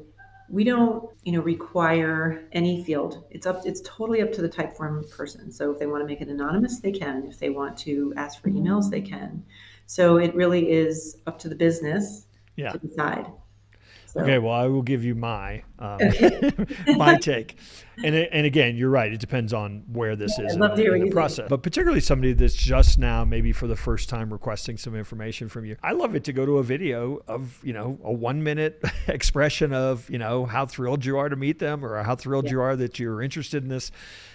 We 0.48 0.64
don't, 0.64 1.08
you 1.22 1.32
know, 1.32 1.40
require 1.40 2.48
any 2.52 2.84
field. 2.84 3.24
It's 3.30 3.46
up. 3.46 3.62
It's 3.64 3.80
totally 3.82 4.20
up 4.20 4.32
to 4.32 4.42
the 4.42 4.48
Typeform 4.48 5.10
person. 5.10 5.50
So 5.50 5.70
if 5.70 5.78
they 5.78 5.86
want 5.86 6.02
to 6.02 6.06
make 6.06 6.20
it 6.20 6.28
anonymous, 6.28 6.80
they 6.80 6.92
can. 6.92 7.24
If 7.26 7.38
they 7.38 7.50
want 7.50 7.78
to 7.78 8.12
ask 8.16 8.42
for 8.42 8.50
mm-hmm. 8.50 8.66
emails, 8.66 8.90
they 8.90 9.00
can. 9.00 9.44
So 9.86 10.16
it 10.16 10.34
really 10.34 10.70
is 10.70 11.18
up 11.26 11.38
to 11.40 11.48
the 11.48 11.54
business 11.54 12.26
yeah. 12.56 12.72
to 12.72 12.78
decide. 12.78 13.26
So. 14.12 14.20
Okay, 14.20 14.36
well, 14.36 14.52
I 14.52 14.66
will 14.66 14.82
give 14.82 15.04
you 15.04 15.14
my 15.14 15.62
um, 15.78 15.98
my 16.98 17.16
take, 17.16 17.56
and 18.04 18.14
and 18.14 18.44
again, 18.44 18.76
you're 18.76 18.90
right. 18.90 19.10
It 19.10 19.20
depends 19.20 19.54
on 19.54 19.84
where 19.90 20.16
this 20.16 20.38
yeah, 20.38 20.48
is 20.48 20.54
in, 20.54 20.62
in 20.62 21.04
the 21.06 21.10
process. 21.10 21.48
But 21.48 21.62
particularly 21.62 22.00
somebody 22.00 22.34
that's 22.34 22.52
just 22.52 22.98
now, 22.98 23.24
maybe 23.24 23.52
for 23.52 23.66
the 23.66 23.74
first 23.74 24.10
time, 24.10 24.30
requesting 24.30 24.76
some 24.76 24.94
information 24.94 25.48
from 25.48 25.64
you. 25.64 25.78
I 25.82 25.92
love 25.92 26.14
it 26.14 26.24
to 26.24 26.34
go 26.34 26.44
to 26.44 26.58
a 26.58 26.62
video 26.62 27.22
of 27.26 27.58
you 27.64 27.72
know 27.72 27.98
a 28.04 28.12
one 28.12 28.42
minute 28.42 28.84
expression 29.08 29.72
of 29.72 30.10
you 30.10 30.18
know 30.18 30.44
how 30.44 30.66
thrilled 30.66 31.06
you 31.06 31.16
are 31.16 31.30
to 31.30 31.36
meet 31.36 31.58
them, 31.58 31.82
or 31.82 32.02
how 32.02 32.14
thrilled 32.14 32.44
yeah. 32.44 32.50
you 32.50 32.60
are 32.60 32.76
that 32.76 32.98
you're 32.98 33.22
interested 33.22 33.62
in 33.62 33.70
this 33.70 33.90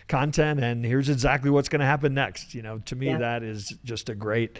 content, 0.07 0.59
and 0.59 0.83
here's 0.83 1.07
exactly 1.07 1.51
what's 1.51 1.69
going 1.69 1.81
to 1.81 1.85
happen 1.85 2.15
next. 2.15 2.55
You 2.55 2.63
know, 2.63 2.79
to 2.79 2.95
me, 2.95 3.09
yeah. 3.09 3.19
that 3.19 3.43
is 3.43 3.77
just 3.83 4.09
a 4.09 4.15
great 4.15 4.57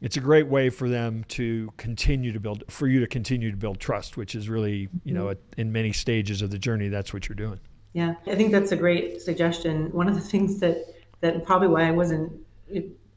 it's 0.00 0.16
a 0.16 0.20
great 0.20 0.46
way 0.46 0.68
for 0.68 0.88
them 0.88 1.24
to 1.28 1.72
continue 1.76 2.32
to 2.32 2.40
build 2.40 2.64
for 2.68 2.86
you 2.86 3.00
to 3.00 3.06
continue 3.06 3.50
to 3.50 3.56
build 3.56 3.80
trust 3.80 4.16
which 4.16 4.34
is 4.34 4.48
really 4.48 4.88
you 5.04 5.14
know 5.14 5.26
mm-hmm. 5.26 5.60
in 5.60 5.72
many 5.72 5.92
stages 5.92 6.42
of 6.42 6.50
the 6.50 6.58
journey 6.58 6.88
that's 6.88 7.12
what 7.12 7.28
you're 7.28 7.36
doing 7.36 7.60
yeah 7.92 8.14
i 8.26 8.34
think 8.34 8.52
that's 8.52 8.72
a 8.72 8.76
great 8.76 9.20
suggestion 9.20 9.90
one 9.92 10.08
of 10.08 10.14
the 10.14 10.20
things 10.32 10.60
that 10.60 10.84
that 11.20 11.44
probably 11.44 11.68
why 11.68 11.86
i 11.86 11.90
wasn't 11.90 12.32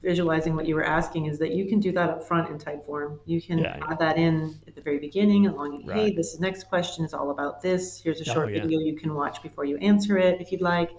visualizing 0.01 0.55
what 0.55 0.65
you 0.65 0.75
were 0.75 0.85
asking 0.85 1.25
is 1.25 1.37
that 1.39 1.51
you 1.51 1.65
can 1.65 1.79
do 1.79 1.91
that 1.91 2.09
up 2.09 2.25
front 2.25 2.49
in 2.49 2.57
Typeform 2.57 3.19
you 3.25 3.41
can 3.41 3.59
yeah, 3.59 3.77
add 3.89 3.99
that 3.99 4.17
in 4.17 4.57
at 4.65 4.75
the 4.75 4.81
very 4.81 4.97
beginning 4.97 5.47
along 5.47 5.85
right. 5.85 5.97
hey 5.97 6.13
this 6.13 6.39
next 6.39 6.69
question 6.69 7.03
is 7.03 7.13
all 7.13 7.31
about 7.31 7.61
this 7.61 8.01
here's 8.01 8.21
a 8.25 8.31
oh, 8.31 8.33
short 8.33 8.47
oh, 8.47 8.49
yeah. 8.49 8.61
video 8.61 8.79
you 8.79 8.95
can 8.95 9.13
watch 9.13 9.43
before 9.43 9.65
you 9.65 9.75
answer 9.77 10.17
it 10.17 10.39
if 10.39 10.53
you'd 10.53 10.61
like 10.61 10.91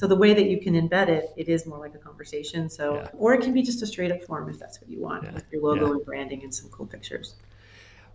so 0.00 0.06
the 0.06 0.16
way 0.16 0.32
that 0.32 0.46
you 0.46 0.58
can 0.58 0.72
embed 0.72 1.10
it, 1.10 1.30
it 1.36 1.50
is 1.50 1.66
more 1.66 1.78
like 1.78 1.94
a 1.94 1.98
conversation. 1.98 2.70
So, 2.70 2.94
yeah. 2.94 3.08
or 3.12 3.34
it 3.34 3.42
can 3.42 3.52
be 3.52 3.60
just 3.60 3.82
a 3.82 3.86
straight 3.86 4.10
up 4.10 4.22
form 4.22 4.48
if 4.48 4.58
that's 4.58 4.80
what 4.80 4.88
you 4.88 4.98
want 4.98 5.24
yeah. 5.24 5.32
with 5.32 5.44
your 5.52 5.60
logo 5.60 5.88
yeah. 5.88 5.92
and 5.92 6.04
branding 6.06 6.42
and 6.42 6.54
some 6.54 6.70
cool 6.70 6.86
pictures. 6.86 7.34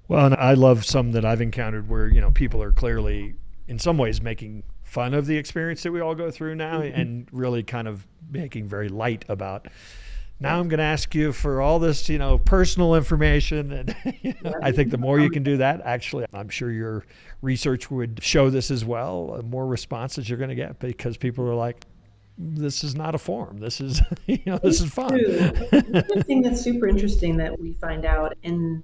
Well, 0.08 0.26
and 0.26 0.34
I 0.34 0.56
love 0.56 0.84
some 0.84 1.12
that 1.12 1.24
I've 1.24 1.41
encountered 1.41 1.88
where 1.88 2.08
you 2.08 2.19
know 2.19 2.32
people 2.32 2.63
are 2.63 2.71
clearly, 2.71 3.36
in 3.67 3.78
some 3.78 4.00
ways, 4.00 4.19
making 4.19 4.63
fun 4.82 5.13
of 5.13 5.28
the 5.28 5.38
experience 5.38 5.84
that 5.84 5.91
we 5.91 6.00
all 6.00 6.15
go 6.15 6.32
through 6.32 6.56
now, 6.56 6.82
mm-hmm. 6.82 7.00
and 7.00 7.28
really 7.32 7.62
kind 7.62 7.88
of 7.88 8.08
making 8.32 8.67
very 8.67 8.89
light 8.89 9.24
about 9.30 9.67
now 10.39 10.60
I'm 10.60 10.67
going 10.67 10.80
to 10.80 10.84
ask 10.84 11.15
you 11.15 11.32
for 11.32 11.62
all 11.62 11.80
this, 11.80 12.10
you 12.10 12.17
know, 12.17 12.38
personal 12.38 12.95
information. 12.95 13.71
And 13.71 13.95
you 14.21 14.36
know, 14.43 14.54
I 14.62 14.71
think 14.71 14.91
the 14.91 14.98
more 14.98 15.19
you 15.19 15.30
can 15.30 15.43
do 15.43 15.58
that, 15.58 15.82
actually, 15.86 16.26
I'm 16.34 16.50
sure 16.50 16.71
your 16.71 17.06
research 17.41 17.89
would 17.89 18.21
show 18.21 18.50
this 18.50 18.69
as 18.69 18.84
well. 18.84 19.38
The 19.38 19.43
more 19.43 19.65
responses 19.65 20.30
you're 20.30 20.38
going 20.38 20.50
to 20.50 20.56
get 20.56 20.80
because 20.80 21.17
people 21.17 21.48
are 21.50 21.56
like, 21.56 21.86
this 22.38 22.84
is 22.84 22.95
not 22.95 23.15
a 23.15 23.17
form. 23.17 23.60
This 23.60 23.80
is, 23.80 24.02
you 24.26 24.39
know, 24.45 24.58
this 24.58 24.82
is 24.82 24.89
fun. 24.91 25.13
the 25.17 26.24
thing 26.28 26.41
that's 26.41 26.62
super 26.62 26.88
interesting 26.88 27.38
that 27.38 27.58
we 27.58 27.74
find 27.74 28.06
out 28.06 28.36
and 28.43 28.84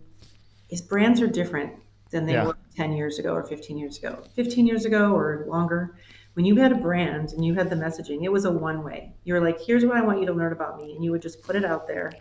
is 0.69 0.81
brands 0.81 1.19
are 1.21 1.27
different 1.27 1.73
than 2.11 2.25
they 2.25 2.33
yeah. 2.33 2.45
were 2.45 2.57
10 2.75 2.93
years 2.93 3.19
ago 3.19 3.33
or 3.33 3.43
15 3.43 3.77
years 3.77 3.97
ago. 3.97 4.23
15 4.35 4.65
years 4.65 4.85
ago 4.85 5.13
or 5.13 5.45
longer, 5.47 5.97
when 6.33 6.45
you 6.45 6.55
had 6.55 6.71
a 6.71 6.75
brand 6.75 7.29
and 7.31 7.43
you 7.43 7.53
had 7.53 7.69
the 7.69 7.75
messaging, 7.75 8.23
it 8.23 8.31
was 8.31 8.45
a 8.45 8.51
one 8.51 8.83
way. 8.83 9.13
You 9.23 9.33
were 9.33 9.41
like, 9.41 9.59
here's 9.59 9.85
what 9.85 9.97
I 9.97 10.01
want 10.01 10.19
you 10.19 10.25
to 10.27 10.33
learn 10.33 10.53
about 10.53 10.77
me. 10.77 10.93
And 10.93 11.03
you 11.03 11.11
would 11.11 11.21
just 11.21 11.43
put 11.43 11.55
it 11.55 11.65
out 11.65 11.87
there. 11.87 12.11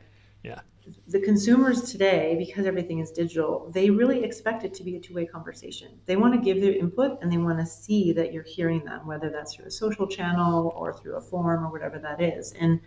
Yeah. 0.43 0.61
The 1.07 1.21
consumers 1.21 1.93
today, 1.93 2.35
because 2.37 2.67
everything 2.67 2.99
is 2.99 3.13
digital, 3.13 3.71
they 3.73 3.91
really 3.91 4.25
expect 4.25 4.65
it 4.65 4.75
to 4.75 4.83
be 4.83 4.97
a 4.97 5.01
two 5.01 5.15
way 5.15 5.27
conversation. 5.27 6.01
They 6.07 6.17
want 6.17 6.35
to 6.35 6.41
give 6.41 6.61
their 6.61 6.73
input 6.73 7.19
and 7.23 7.31
they 7.31 7.37
want 7.37 7.61
to 7.61 7.67
see 7.67 8.13
that 8.15 8.33
you're 8.33 8.43
hearing 8.43 8.85
them, 8.85 9.07
whether 9.07 9.31
that's 9.31 9.55
through 9.55 9.67
a 9.67 9.71
social 9.71 10.07
channel 10.07 10.73
or 10.75 10.93
through 10.93 11.17
a 11.17 11.21
form 11.21 11.65
or 11.65 11.71
whatever 11.71 11.99
that 12.01 12.21
is. 12.21 12.53
And 12.53 12.81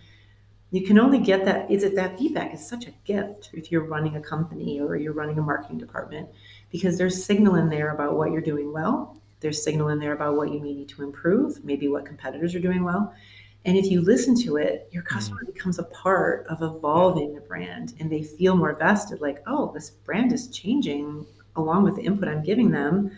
you 0.73 0.83
can 0.83 0.97
only 0.97 1.19
get 1.19 1.45
that 1.45 1.69
is 1.69 1.83
it 1.83 1.95
that 1.95 2.17
feedback 2.17 2.51
is 2.51 2.67
such 2.67 2.87
a 2.87 2.91
gift 3.05 3.51
if 3.53 3.71
you're 3.71 3.85
running 3.85 4.15
a 4.15 4.21
company 4.21 4.81
or 4.81 4.97
you're 4.97 5.13
running 5.13 5.37
a 5.37 5.41
marketing 5.41 5.77
department 5.77 6.27
because 6.71 6.97
there's 6.97 7.23
signal 7.23 7.55
in 7.55 7.69
there 7.69 7.91
about 7.91 8.17
what 8.17 8.31
you're 8.31 8.41
doing 8.41 8.73
well 8.73 9.21
there's 9.43 9.63
signal 9.63 9.89
in 9.89 9.99
there 9.99 10.13
about 10.13 10.35
what 10.35 10.51
you 10.51 10.59
may 10.59 10.73
need 10.73 10.89
to 10.89 11.03
improve, 11.03 11.63
maybe 11.63 11.87
what 11.87 12.05
competitors 12.05 12.55
are 12.55 12.59
doing 12.59 12.83
well. 12.83 13.13
And 13.65 13.77
if 13.77 13.85
you 13.85 14.01
listen 14.01 14.35
to 14.41 14.57
it, 14.57 14.89
your 14.91 15.03
customer 15.03 15.43
mm. 15.43 15.53
becomes 15.53 15.77
a 15.79 15.83
part 15.83 16.47
of 16.47 16.61
evolving 16.63 17.35
the 17.35 17.41
brand 17.41 17.93
and 17.99 18.11
they 18.11 18.23
feel 18.23 18.55
more 18.55 18.75
vested 18.75 19.21
like, 19.21 19.43
oh, 19.45 19.71
this 19.73 19.91
brand 19.91 20.33
is 20.33 20.49
changing 20.49 21.25
along 21.55 21.83
with 21.83 21.95
the 21.95 22.01
input 22.01 22.27
I'm 22.27 22.43
giving 22.43 22.71
them. 22.71 23.11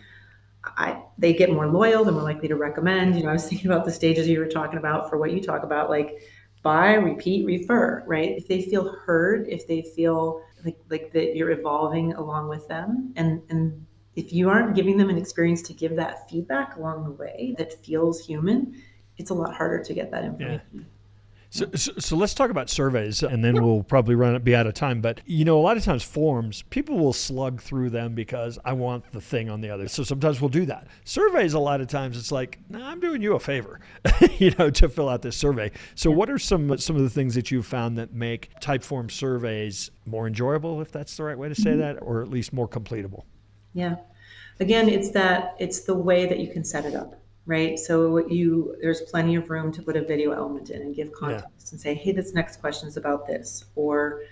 I, 0.76 1.00
they 1.16 1.32
get 1.32 1.52
more 1.52 1.68
loyal, 1.68 2.04
they're 2.04 2.12
more 2.12 2.22
likely 2.22 2.48
to 2.48 2.56
recommend. 2.56 3.16
You 3.16 3.22
know, 3.22 3.30
I 3.30 3.32
was 3.32 3.46
thinking 3.48 3.70
about 3.70 3.84
the 3.84 3.92
stages 3.92 4.28
you 4.28 4.38
were 4.38 4.48
talking 4.48 4.78
about 4.78 5.08
for 5.08 5.16
what 5.16 5.32
you 5.32 5.40
talk 5.40 5.62
about, 5.62 5.88
like 5.88 6.18
buy, 6.62 6.94
repeat, 6.94 7.46
refer, 7.46 8.02
right? 8.06 8.36
If 8.36 8.48
they 8.48 8.62
feel 8.62 8.96
heard, 8.96 9.48
if 9.48 9.66
they 9.66 9.82
feel 9.82 10.42
like 10.64 10.78
like 10.90 11.12
that 11.12 11.36
you're 11.36 11.52
evolving 11.52 12.14
along 12.14 12.48
with 12.48 12.66
them 12.66 13.12
and 13.16 13.40
and 13.50 13.86
if 14.16 14.32
you 14.32 14.48
aren't 14.48 14.74
giving 14.74 14.96
them 14.96 15.08
an 15.10 15.18
experience 15.18 15.62
to 15.62 15.72
give 15.72 15.94
that 15.96 16.28
feedback 16.28 16.76
along 16.76 17.04
the 17.04 17.12
way 17.12 17.54
that 17.58 17.72
feels 17.84 18.24
human 18.24 18.74
it's 19.18 19.30
a 19.30 19.34
lot 19.34 19.54
harder 19.54 19.82
to 19.82 19.94
get 19.94 20.10
that 20.10 20.24
information 20.24 20.62
yeah. 20.72 20.82
So, 21.50 21.66
so, 21.74 21.92
so, 21.98 22.16
let's 22.16 22.34
talk 22.34 22.50
about 22.50 22.68
surveys, 22.68 23.22
and 23.22 23.42
then 23.42 23.62
we'll 23.62 23.84
probably 23.84 24.14
run 24.14 24.38
be 24.42 24.54
out 24.54 24.66
of 24.66 24.74
time. 24.74 25.00
But 25.00 25.20
you 25.26 25.44
know, 25.44 25.58
a 25.58 25.62
lot 25.62 25.76
of 25.76 25.84
times 25.84 26.02
forms, 26.02 26.62
people 26.70 26.98
will 26.98 27.12
slug 27.12 27.62
through 27.62 27.90
them 27.90 28.14
because 28.14 28.58
I 28.64 28.72
want 28.72 29.10
the 29.12 29.20
thing 29.20 29.48
on 29.48 29.60
the 29.60 29.70
other. 29.70 29.88
So 29.88 30.02
sometimes 30.02 30.40
we'll 30.40 30.50
do 30.50 30.66
that. 30.66 30.88
Surveys, 31.04 31.54
a 31.54 31.58
lot 31.58 31.80
of 31.80 31.86
times, 31.86 32.18
it's 32.18 32.32
like, 32.32 32.58
nah, 32.68 32.86
I'm 32.86 33.00
doing 33.00 33.22
you 33.22 33.36
a 33.36 33.40
favor, 33.40 33.80
you 34.38 34.50
know, 34.58 34.70
to 34.70 34.88
fill 34.88 35.08
out 35.08 35.22
this 35.22 35.36
survey. 35.36 35.70
So, 35.94 36.10
what 36.10 36.28
are 36.28 36.38
some 36.38 36.76
some 36.78 36.96
of 36.96 37.02
the 37.02 37.10
things 37.10 37.34
that 37.36 37.50
you've 37.50 37.66
found 37.66 37.96
that 37.96 38.12
make 38.12 38.50
Typeform 38.60 39.10
surveys 39.10 39.90
more 40.04 40.26
enjoyable, 40.26 40.80
if 40.80 40.90
that's 40.90 41.16
the 41.16 41.24
right 41.24 41.38
way 41.38 41.48
to 41.48 41.54
say 41.54 41.70
mm-hmm. 41.70 41.78
that, 41.78 41.98
or 42.02 42.22
at 42.22 42.28
least 42.28 42.52
more 42.52 42.68
completable? 42.68 43.22
Yeah. 43.76 43.96
Again, 44.58 44.88
it's 44.88 45.10
that 45.10 45.54
it's 45.58 45.80
the 45.80 45.94
way 45.94 46.26
that 46.26 46.38
you 46.38 46.48
can 46.48 46.64
set 46.64 46.84
it 46.84 46.94
up 46.94 47.20
right? 47.46 47.78
So 47.78 48.26
you 48.28 48.76
there's 48.82 49.00
plenty 49.02 49.36
of 49.36 49.48
room 49.48 49.72
to 49.72 49.82
put 49.82 49.96
a 49.96 50.02
video 50.02 50.32
element 50.32 50.70
in 50.70 50.82
and 50.82 50.94
give 50.94 51.12
context 51.12 51.46
yeah. 51.58 51.70
and 51.70 51.80
say, 51.80 51.94
hey, 51.94 52.12
this 52.12 52.34
next 52.34 52.60
question 52.60 52.88
is 52.88 52.96
about 52.96 53.26
this, 53.26 53.64
or 53.76 54.22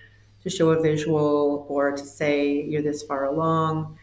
to 0.42 0.50
show 0.50 0.70
a 0.70 0.82
visual, 0.82 1.64
or 1.68 1.92
to 1.92 2.04
say 2.04 2.62
you're 2.62 2.82
this 2.82 3.02
far 3.02 3.26
along. 3.26 3.98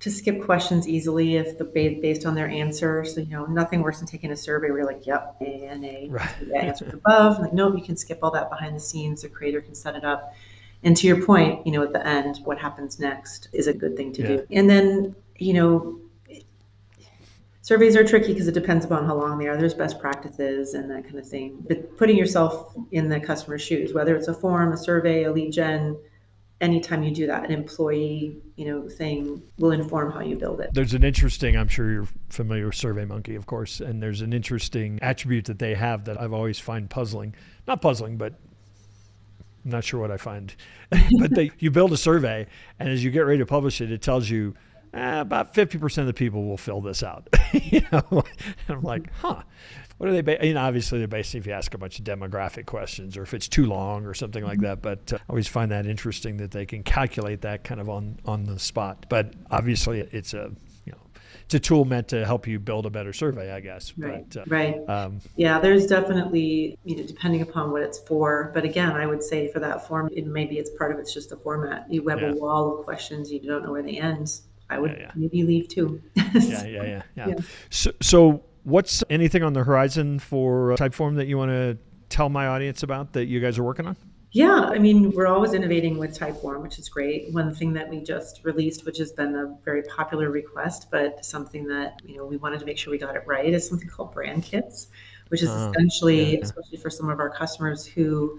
To 0.00 0.10
skip 0.10 0.44
questions 0.44 0.86
easily 0.86 1.36
if 1.36 1.56
the 1.56 1.64
based 1.64 2.26
on 2.26 2.34
their 2.34 2.48
answer. 2.48 3.02
So 3.04 3.20
you 3.20 3.30
know 3.30 3.46
nothing 3.46 3.80
worse 3.80 3.98
than 3.98 4.06
taking 4.06 4.30
a 4.30 4.36
survey 4.36 4.68
where 4.68 4.80
you're 4.80 4.86
like, 4.86 5.06
yep, 5.06 5.36
A 5.40 5.66
and 5.68 5.84
A, 5.86 6.08
right. 6.10 6.30
answered 6.54 6.92
above. 6.92 7.38
Like 7.38 7.54
no, 7.54 7.74
you 7.74 7.82
can 7.82 7.96
skip 7.96 8.18
all 8.22 8.30
that 8.32 8.50
behind 8.50 8.76
the 8.76 8.80
scenes. 8.80 9.22
The 9.22 9.28
creator 9.30 9.62
can 9.62 9.74
set 9.74 9.94
it 9.94 10.04
up. 10.04 10.34
And 10.86 10.96
to 10.98 11.06
your 11.08 11.20
point, 11.26 11.66
you 11.66 11.72
know, 11.72 11.82
at 11.82 11.92
the 11.92 12.06
end, 12.06 12.38
what 12.44 12.58
happens 12.58 13.00
next 13.00 13.48
is 13.52 13.66
a 13.66 13.74
good 13.74 13.96
thing 13.96 14.12
to 14.12 14.22
yeah. 14.22 14.28
do. 14.28 14.46
And 14.52 14.70
then, 14.70 15.16
you 15.36 15.52
know, 15.52 15.98
surveys 17.62 17.96
are 17.96 18.04
tricky 18.04 18.32
because 18.32 18.46
it 18.46 18.54
depends 18.54 18.84
upon 18.84 19.04
how 19.04 19.16
long 19.16 19.36
they 19.36 19.48
are. 19.48 19.56
There's 19.56 19.74
best 19.74 19.98
practices 19.98 20.74
and 20.74 20.88
that 20.92 21.02
kind 21.02 21.18
of 21.18 21.28
thing. 21.28 21.64
But 21.66 21.96
putting 21.96 22.16
yourself 22.16 22.72
in 22.92 23.08
the 23.08 23.18
customer's 23.18 23.62
shoes, 23.62 23.94
whether 23.94 24.14
it's 24.14 24.28
a 24.28 24.34
form, 24.34 24.72
a 24.72 24.76
survey, 24.76 25.24
a 25.24 25.32
lead 25.32 25.50
gen, 25.50 25.98
anytime 26.60 27.02
you 27.02 27.10
do 27.10 27.26
that, 27.26 27.44
an 27.44 27.50
employee, 27.50 28.40
you 28.54 28.66
know, 28.66 28.88
thing 28.88 29.42
will 29.58 29.72
inform 29.72 30.12
how 30.12 30.20
you 30.20 30.36
build 30.36 30.60
it. 30.60 30.70
There's 30.72 30.94
an 30.94 31.02
interesting, 31.02 31.56
I'm 31.56 31.66
sure 31.66 31.90
you're 31.90 32.08
familiar 32.28 32.66
with 32.66 32.76
SurveyMonkey, 32.76 33.36
of 33.36 33.46
course, 33.46 33.80
and 33.80 34.00
there's 34.00 34.20
an 34.20 34.32
interesting 34.32 35.00
attribute 35.02 35.46
that 35.46 35.58
they 35.58 35.74
have 35.74 36.04
that 36.04 36.20
I've 36.20 36.32
always 36.32 36.60
find 36.60 36.88
puzzling. 36.88 37.34
Not 37.66 37.82
puzzling, 37.82 38.18
but 38.18 38.34
I'm 39.66 39.72
not 39.72 39.82
sure 39.82 39.98
what 39.98 40.12
I 40.12 40.16
find. 40.16 40.54
but 41.18 41.34
they, 41.34 41.50
you 41.58 41.72
build 41.72 41.92
a 41.92 41.96
survey, 41.96 42.46
and 42.78 42.88
as 42.88 43.02
you 43.02 43.10
get 43.10 43.20
ready 43.20 43.40
to 43.40 43.46
publish 43.46 43.80
it, 43.80 43.90
it 43.90 44.00
tells 44.00 44.30
you 44.30 44.54
eh, 44.94 45.20
about 45.20 45.54
50% 45.54 45.98
of 45.98 46.06
the 46.06 46.14
people 46.14 46.44
will 46.44 46.56
fill 46.56 46.80
this 46.80 47.02
out. 47.02 47.28
you 47.52 47.82
know, 47.90 48.04
and 48.10 48.76
I'm 48.76 48.82
like, 48.82 49.12
huh. 49.20 49.42
What 49.98 50.10
are 50.10 50.12
they? 50.12 50.20
Ba-? 50.20 50.46
You 50.46 50.54
know, 50.54 50.60
obviously 50.60 50.98
they're 50.98 51.08
based 51.08 51.34
if 51.34 51.46
you 51.46 51.52
ask 51.52 51.72
a 51.72 51.78
bunch 51.78 51.98
of 51.98 52.04
demographic 52.04 52.66
questions 52.66 53.16
or 53.16 53.22
if 53.22 53.32
it's 53.32 53.48
too 53.48 53.64
long 53.64 54.04
or 54.04 54.12
something 54.12 54.44
like 54.44 54.60
that. 54.60 54.82
But 54.82 55.10
uh, 55.10 55.16
I 55.16 55.22
always 55.30 55.48
find 55.48 55.70
that 55.70 55.86
interesting 55.86 56.36
that 56.36 56.50
they 56.50 56.66
can 56.66 56.82
calculate 56.82 57.40
that 57.40 57.64
kind 57.64 57.80
of 57.80 57.88
on 57.88 58.18
on 58.26 58.44
the 58.44 58.58
spot. 58.58 59.06
But 59.08 59.32
obviously 59.50 60.00
it's 60.12 60.34
a 60.34 60.52
it's 61.46 61.54
a 61.54 61.60
tool 61.60 61.84
meant 61.84 62.08
to 62.08 62.24
help 62.24 62.46
you 62.46 62.58
build 62.58 62.86
a 62.86 62.90
better 62.90 63.12
survey, 63.12 63.52
I 63.52 63.60
guess. 63.60 63.92
Right. 63.96 64.28
But, 64.28 64.40
uh, 64.40 64.44
right. 64.48 64.88
Um, 64.88 65.20
yeah, 65.36 65.58
there's 65.58 65.86
definitely 65.86 66.78
you 66.84 66.96
know 66.96 67.04
depending 67.04 67.42
upon 67.42 67.72
what 67.72 67.82
it's 67.82 67.98
for. 68.00 68.50
But 68.52 68.64
again, 68.64 68.92
I 68.92 69.06
would 69.06 69.22
say 69.22 69.50
for 69.52 69.60
that 69.60 69.86
form, 69.86 70.10
it 70.12 70.26
maybe 70.26 70.58
it's 70.58 70.70
part 70.70 70.92
of 70.92 70.98
it's 70.98 71.14
just 71.14 71.30
the 71.30 71.36
format. 71.36 71.86
You 71.90 72.06
have 72.08 72.20
yeah. 72.20 72.32
a 72.32 72.34
wall 72.34 72.78
of 72.78 72.84
questions, 72.84 73.32
you 73.32 73.40
don't 73.40 73.64
know 73.64 73.72
where 73.72 73.82
they 73.82 73.98
end 73.98 74.28
I 74.68 74.78
would 74.78 74.92
yeah, 74.92 74.98
yeah. 74.98 75.10
maybe 75.14 75.42
leave 75.42 75.68
too. 75.68 76.02
yeah, 76.14 76.24
yeah, 76.34 76.64
yeah, 76.64 77.02
yeah, 77.14 77.34
So, 77.70 77.92
so 78.00 78.42
what's 78.64 79.04
anything 79.10 79.42
on 79.42 79.52
the 79.52 79.64
horizon 79.64 80.18
for 80.18 80.74
Typeform 80.76 81.16
that 81.16 81.26
you 81.26 81.38
want 81.38 81.50
to 81.50 81.78
tell 82.08 82.28
my 82.28 82.46
audience 82.48 82.82
about 82.82 83.12
that 83.12 83.26
you 83.26 83.40
guys 83.40 83.58
are 83.58 83.62
working 83.62 83.86
on? 83.86 83.96
Yeah, 84.36 84.68
I 84.70 84.78
mean, 84.78 85.12
we're 85.12 85.28
always 85.28 85.54
innovating 85.54 85.96
with 85.96 86.18
Typeform, 86.18 86.60
which 86.60 86.78
is 86.78 86.90
great. 86.90 87.32
One 87.32 87.54
thing 87.54 87.72
that 87.72 87.88
we 87.88 88.02
just 88.02 88.40
released, 88.44 88.84
which 88.84 88.98
has 88.98 89.10
been 89.10 89.34
a 89.34 89.56
very 89.64 89.82
popular 89.84 90.28
request, 90.28 90.88
but 90.90 91.24
something 91.24 91.66
that 91.68 92.02
you 92.04 92.18
know 92.18 92.26
we 92.26 92.36
wanted 92.36 92.60
to 92.60 92.66
make 92.66 92.76
sure 92.76 92.90
we 92.90 92.98
got 92.98 93.16
it 93.16 93.22
right, 93.24 93.50
is 93.50 93.66
something 93.66 93.88
called 93.88 94.12
brand 94.12 94.42
kits, 94.42 94.88
which 95.28 95.42
is 95.42 95.48
uh, 95.48 95.72
essentially, 95.74 96.34
yeah. 96.34 96.40
especially 96.42 96.76
for 96.76 96.90
some 96.90 97.08
of 97.08 97.18
our 97.18 97.30
customers 97.30 97.86
who 97.86 98.38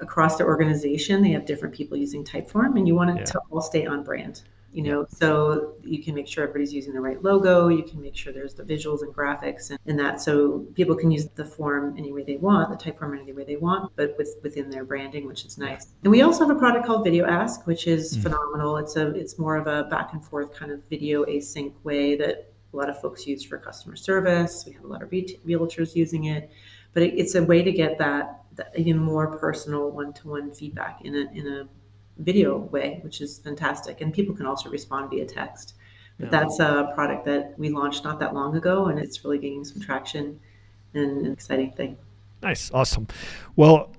across 0.00 0.36
their 0.36 0.46
organization 0.46 1.22
they 1.22 1.32
have 1.32 1.44
different 1.44 1.74
people 1.74 1.98
using 1.98 2.24
Typeform, 2.24 2.78
and 2.78 2.88
you 2.88 2.94
want 2.94 3.10
it 3.10 3.18
yeah. 3.18 3.24
to 3.24 3.40
all 3.50 3.60
stay 3.60 3.84
on 3.84 4.02
brand 4.02 4.40
you 4.76 4.82
know 4.82 5.06
so 5.08 5.72
you 5.82 6.02
can 6.02 6.14
make 6.14 6.28
sure 6.28 6.44
everybody's 6.44 6.72
using 6.72 6.92
the 6.92 7.00
right 7.00 7.22
logo 7.22 7.68
you 7.68 7.82
can 7.82 7.98
make 8.00 8.14
sure 8.14 8.30
there's 8.30 8.52
the 8.52 8.62
visuals 8.62 9.00
and 9.00 9.14
graphics 9.14 9.70
and, 9.70 9.78
and 9.86 9.98
that 9.98 10.20
so 10.20 10.66
people 10.74 10.94
can 10.94 11.10
use 11.10 11.26
the 11.34 11.44
form 11.44 11.94
any 11.96 12.12
way 12.12 12.22
they 12.22 12.36
want 12.36 12.68
the 12.68 12.76
Typeform 12.76 13.18
any 13.18 13.32
way 13.32 13.42
they 13.42 13.56
want 13.56 13.90
but 13.96 14.14
with, 14.18 14.36
within 14.42 14.68
their 14.68 14.84
branding 14.84 15.26
which 15.26 15.46
is 15.46 15.56
nice. 15.56 15.88
And 16.02 16.10
we 16.10 16.20
also 16.20 16.46
have 16.46 16.54
a 16.54 16.58
product 16.58 16.86
called 16.86 17.06
VideoAsk 17.06 17.66
which 17.66 17.86
is 17.86 18.18
mm. 18.18 18.22
phenomenal. 18.22 18.76
It's 18.76 18.96
a 18.96 19.14
it's 19.14 19.38
more 19.38 19.56
of 19.56 19.66
a 19.66 19.84
back 19.84 20.12
and 20.12 20.22
forth 20.22 20.54
kind 20.54 20.70
of 20.70 20.84
video 20.90 21.24
async 21.24 21.72
way 21.82 22.14
that 22.16 22.52
a 22.72 22.76
lot 22.76 22.90
of 22.90 23.00
folks 23.00 23.26
use 23.26 23.42
for 23.42 23.56
customer 23.56 23.96
service. 23.96 24.64
We 24.66 24.74
have 24.74 24.84
a 24.84 24.88
lot 24.88 25.02
of 25.02 25.08
realtors 25.10 25.94
using 25.94 26.24
it 26.24 26.50
but 26.92 27.02
it, 27.02 27.14
it's 27.18 27.34
a 27.34 27.42
way 27.42 27.62
to 27.62 27.72
get 27.72 27.98
that, 27.98 28.44
that 28.54 28.72
even 28.76 28.98
more 28.98 29.36
personal 29.38 29.90
one-to-one 29.90 30.50
feedback 30.52 31.02
in 31.04 31.14
a 31.14 31.38
in 31.38 31.46
a 31.46 31.68
video 32.18 32.58
way, 32.58 33.00
which 33.02 33.20
is 33.20 33.38
fantastic. 33.38 34.00
And 34.00 34.12
people 34.12 34.34
can 34.34 34.46
also 34.46 34.70
respond 34.70 35.10
via 35.10 35.26
text. 35.26 35.74
But 36.18 36.32
yeah. 36.32 36.40
that's 36.40 36.58
a 36.60 36.90
product 36.94 37.26
that 37.26 37.58
we 37.58 37.68
launched 37.68 38.04
not 38.04 38.18
that 38.20 38.34
long 38.34 38.56
ago, 38.56 38.86
and 38.86 38.98
it's 38.98 39.24
really 39.24 39.38
gaining 39.38 39.64
some 39.64 39.82
traction 39.82 40.40
and 40.94 41.26
an 41.26 41.32
exciting 41.32 41.72
thing. 41.72 41.98
Nice, 42.42 42.70
awesome. 42.72 43.06
Well, 43.54 43.92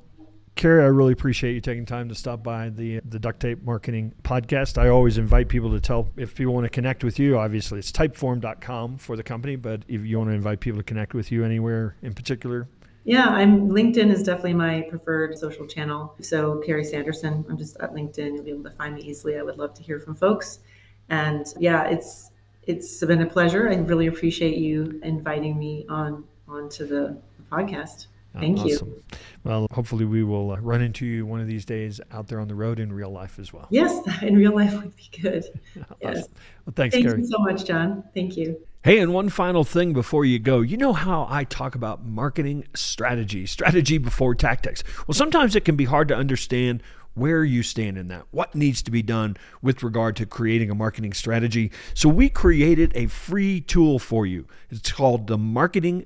Karrie, 0.55 0.81
I 0.81 0.87
really 0.87 1.13
appreciate 1.13 1.53
you 1.53 1.61
taking 1.61 1.85
time 1.85 2.09
to 2.09 2.15
stop 2.15 2.41
by 2.41 2.69
the 2.69 2.99
the 3.07 3.19
Duct 3.19 3.39
Tape 3.39 3.61
Marketing 3.63 4.13
Podcast. 4.23 4.79
I 4.79 4.89
always 4.89 5.19
invite 5.19 5.49
people 5.49 5.69
to 5.71 5.79
tell 5.79 6.09
if 6.17 6.33
people 6.33 6.55
want 6.55 6.65
to 6.65 6.69
connect 6.69 7.03
with 7.03 7.19
you. 7.19 7.37
Obviously, 7.37 7.77
it's 7.77 7.91
typeform.com 7.91 8.97
for 8.97 9.15
the 9.15 9.21
company, 9.21 9.55
but 9.55 9.83
if 9.87 10.03
you 10.03 10.17
want 10.17 10.31
to 10.31 10.33
invite 10.33 10.59
people 10.59 10.79
to 10.79 10.83
connect 10.83 11.13
with 11.13 11.31
you 11.31 11.45
anywhere 11.45 11.95
in 12.01 12.13
particular, 12.13 12.67
yeah, 13.07 13.29
I'm 13.29 13.69
LinkedIn 13.69 14.11
is 14.11 14.21
definitely 14.21 14.55
my 14.55 14.81
preferred 14.81 15.37
social 15.37 15.65
channel. 15.65 16.13
So 16.19 16.61
Karrie 16.67 16.85
Sanderson, 16.85 17.45
I'm 17.49 17.57
just 17.57 17.77
at 17.77 17.93
LinkedIn. 17.93 18.33
You'll 18.33 18.43
be 18.43 18.51
able 18.51 18.65
to 18.65 18.71
find 18.71 18.95
me 18.95 19.01
easily. 19.01 19.39
I 19.39 19.43
would 19.43 19.57
love 19.57 19.73
to 19.75 19.81
hear 19.81 19.97
from 19.97 20.13
folks. 20.13 20.59
And 21.07 21.45
yeah, 21.57 21.85
it's 21.85 22.31
it's 22.63 22.99
been 23.05 23.21
a 23.21 23.25
pleasure. 23.25 23.69
I 23.69 23.75
really 23.75 24.07
appreciate 24.07 24.57
you 24.57 24.99
inviting 25.03 25.57
me 25.57 25.85
on 25.87 26.25
onto 26.49 26.85
the 26.85 27.17
podcast. 27.49 28.07
Thank 28.39 28.59
awesome. 28.59 28.89
you. 28.89 29.03
Well, 29.43 29.67
hopefully 29.71 30.05
we 30.05 30.23
will 30.23 30.51
uh, 30.51 30.59
run 30.59 30.81
into 30.81 31.05
you 31.05 31.25
one 31.25 31.39
of 31.39 31.47
these 31.47 31.65
days 31.65 32.01
out 32.11 32.27
there 32.27 32.39
on 32.39 32.47
the 32.47 32.55
road 32.55 32.79
in 32.79 32.91
real 32.91 33.09
life 33.09 33.39
as 33.39 33.53
well. 33.53 33.67
Yes, 33.69 33.99
in 34.21 34.35
real 34.35 34.55
life 34.55 34.73
would 34.73 34.95
be 34.95 35.09
good. 35.21 35.45
Yes. 36.01 36.17
Awesome. 36.17 36.31
Well, 36.65 36.73
thanks, 36.75 36.95
Thank 36.95 37.07
Karrie. 37.07 37.19
you 37.19 37.25
so 37.25 37.39
much, 37.39 37.65
John. 37.65 38.03
Thank 38.13 38.35
you. 38.37 38.59
Hey, 38.83 38.99
and 38.99 39.13
one 39.13 39.29
final 39.29 39.63
thing 39.63 39.93
before 39.93 40.25
you 40.25 40.37
go. 40.37 40.61
You 40.61 40.77
know 40.77 40.93
how 40.93 41.27
I 41.29 41.43
talk 41.43 41.75
about 41.75 42.05
marketing 42.05 42.65
strategy, 42.75 43.45
strategy 43.45 43.97
before 43.97 44.35
tactics. 44.35 44.83
Well, 45.07 45.15
sometimes 45.15 45.55
it 45.55 45.65
can 45.65 45.75
be 45.75 45.85
hard 45.85 46.07
to 46.09 46.15
understand 46.15 46.83
where 47.13 47.43
you 47.43 47.63
stand 47.63 47.97
in 47.97 48.09
that, 48.09 48.25
what 48.31 48.53
needs 48.53 48.83
to 48.83 48.91
be 48.91 49.01
done 49.01 49.35
with 49.61 49.81
regard 49.81 50.15
to 50.17 50.25
creating 50.25 50.69
a 50.69 50.75
marketing 50.75 51.13
strategy. 51.13 51.71
So, 51.93 52.09
we 52.09 52.29
created 52.29 52.91
a 52.95 53.07
free 53.07 53.59
tool 53.59 53.97
for 53.97 54.25
you. 54.25 54.47
It's 54.69 54.91
called 54.91 55.27
the 55.27 55.37
Marketing 55.37 56.05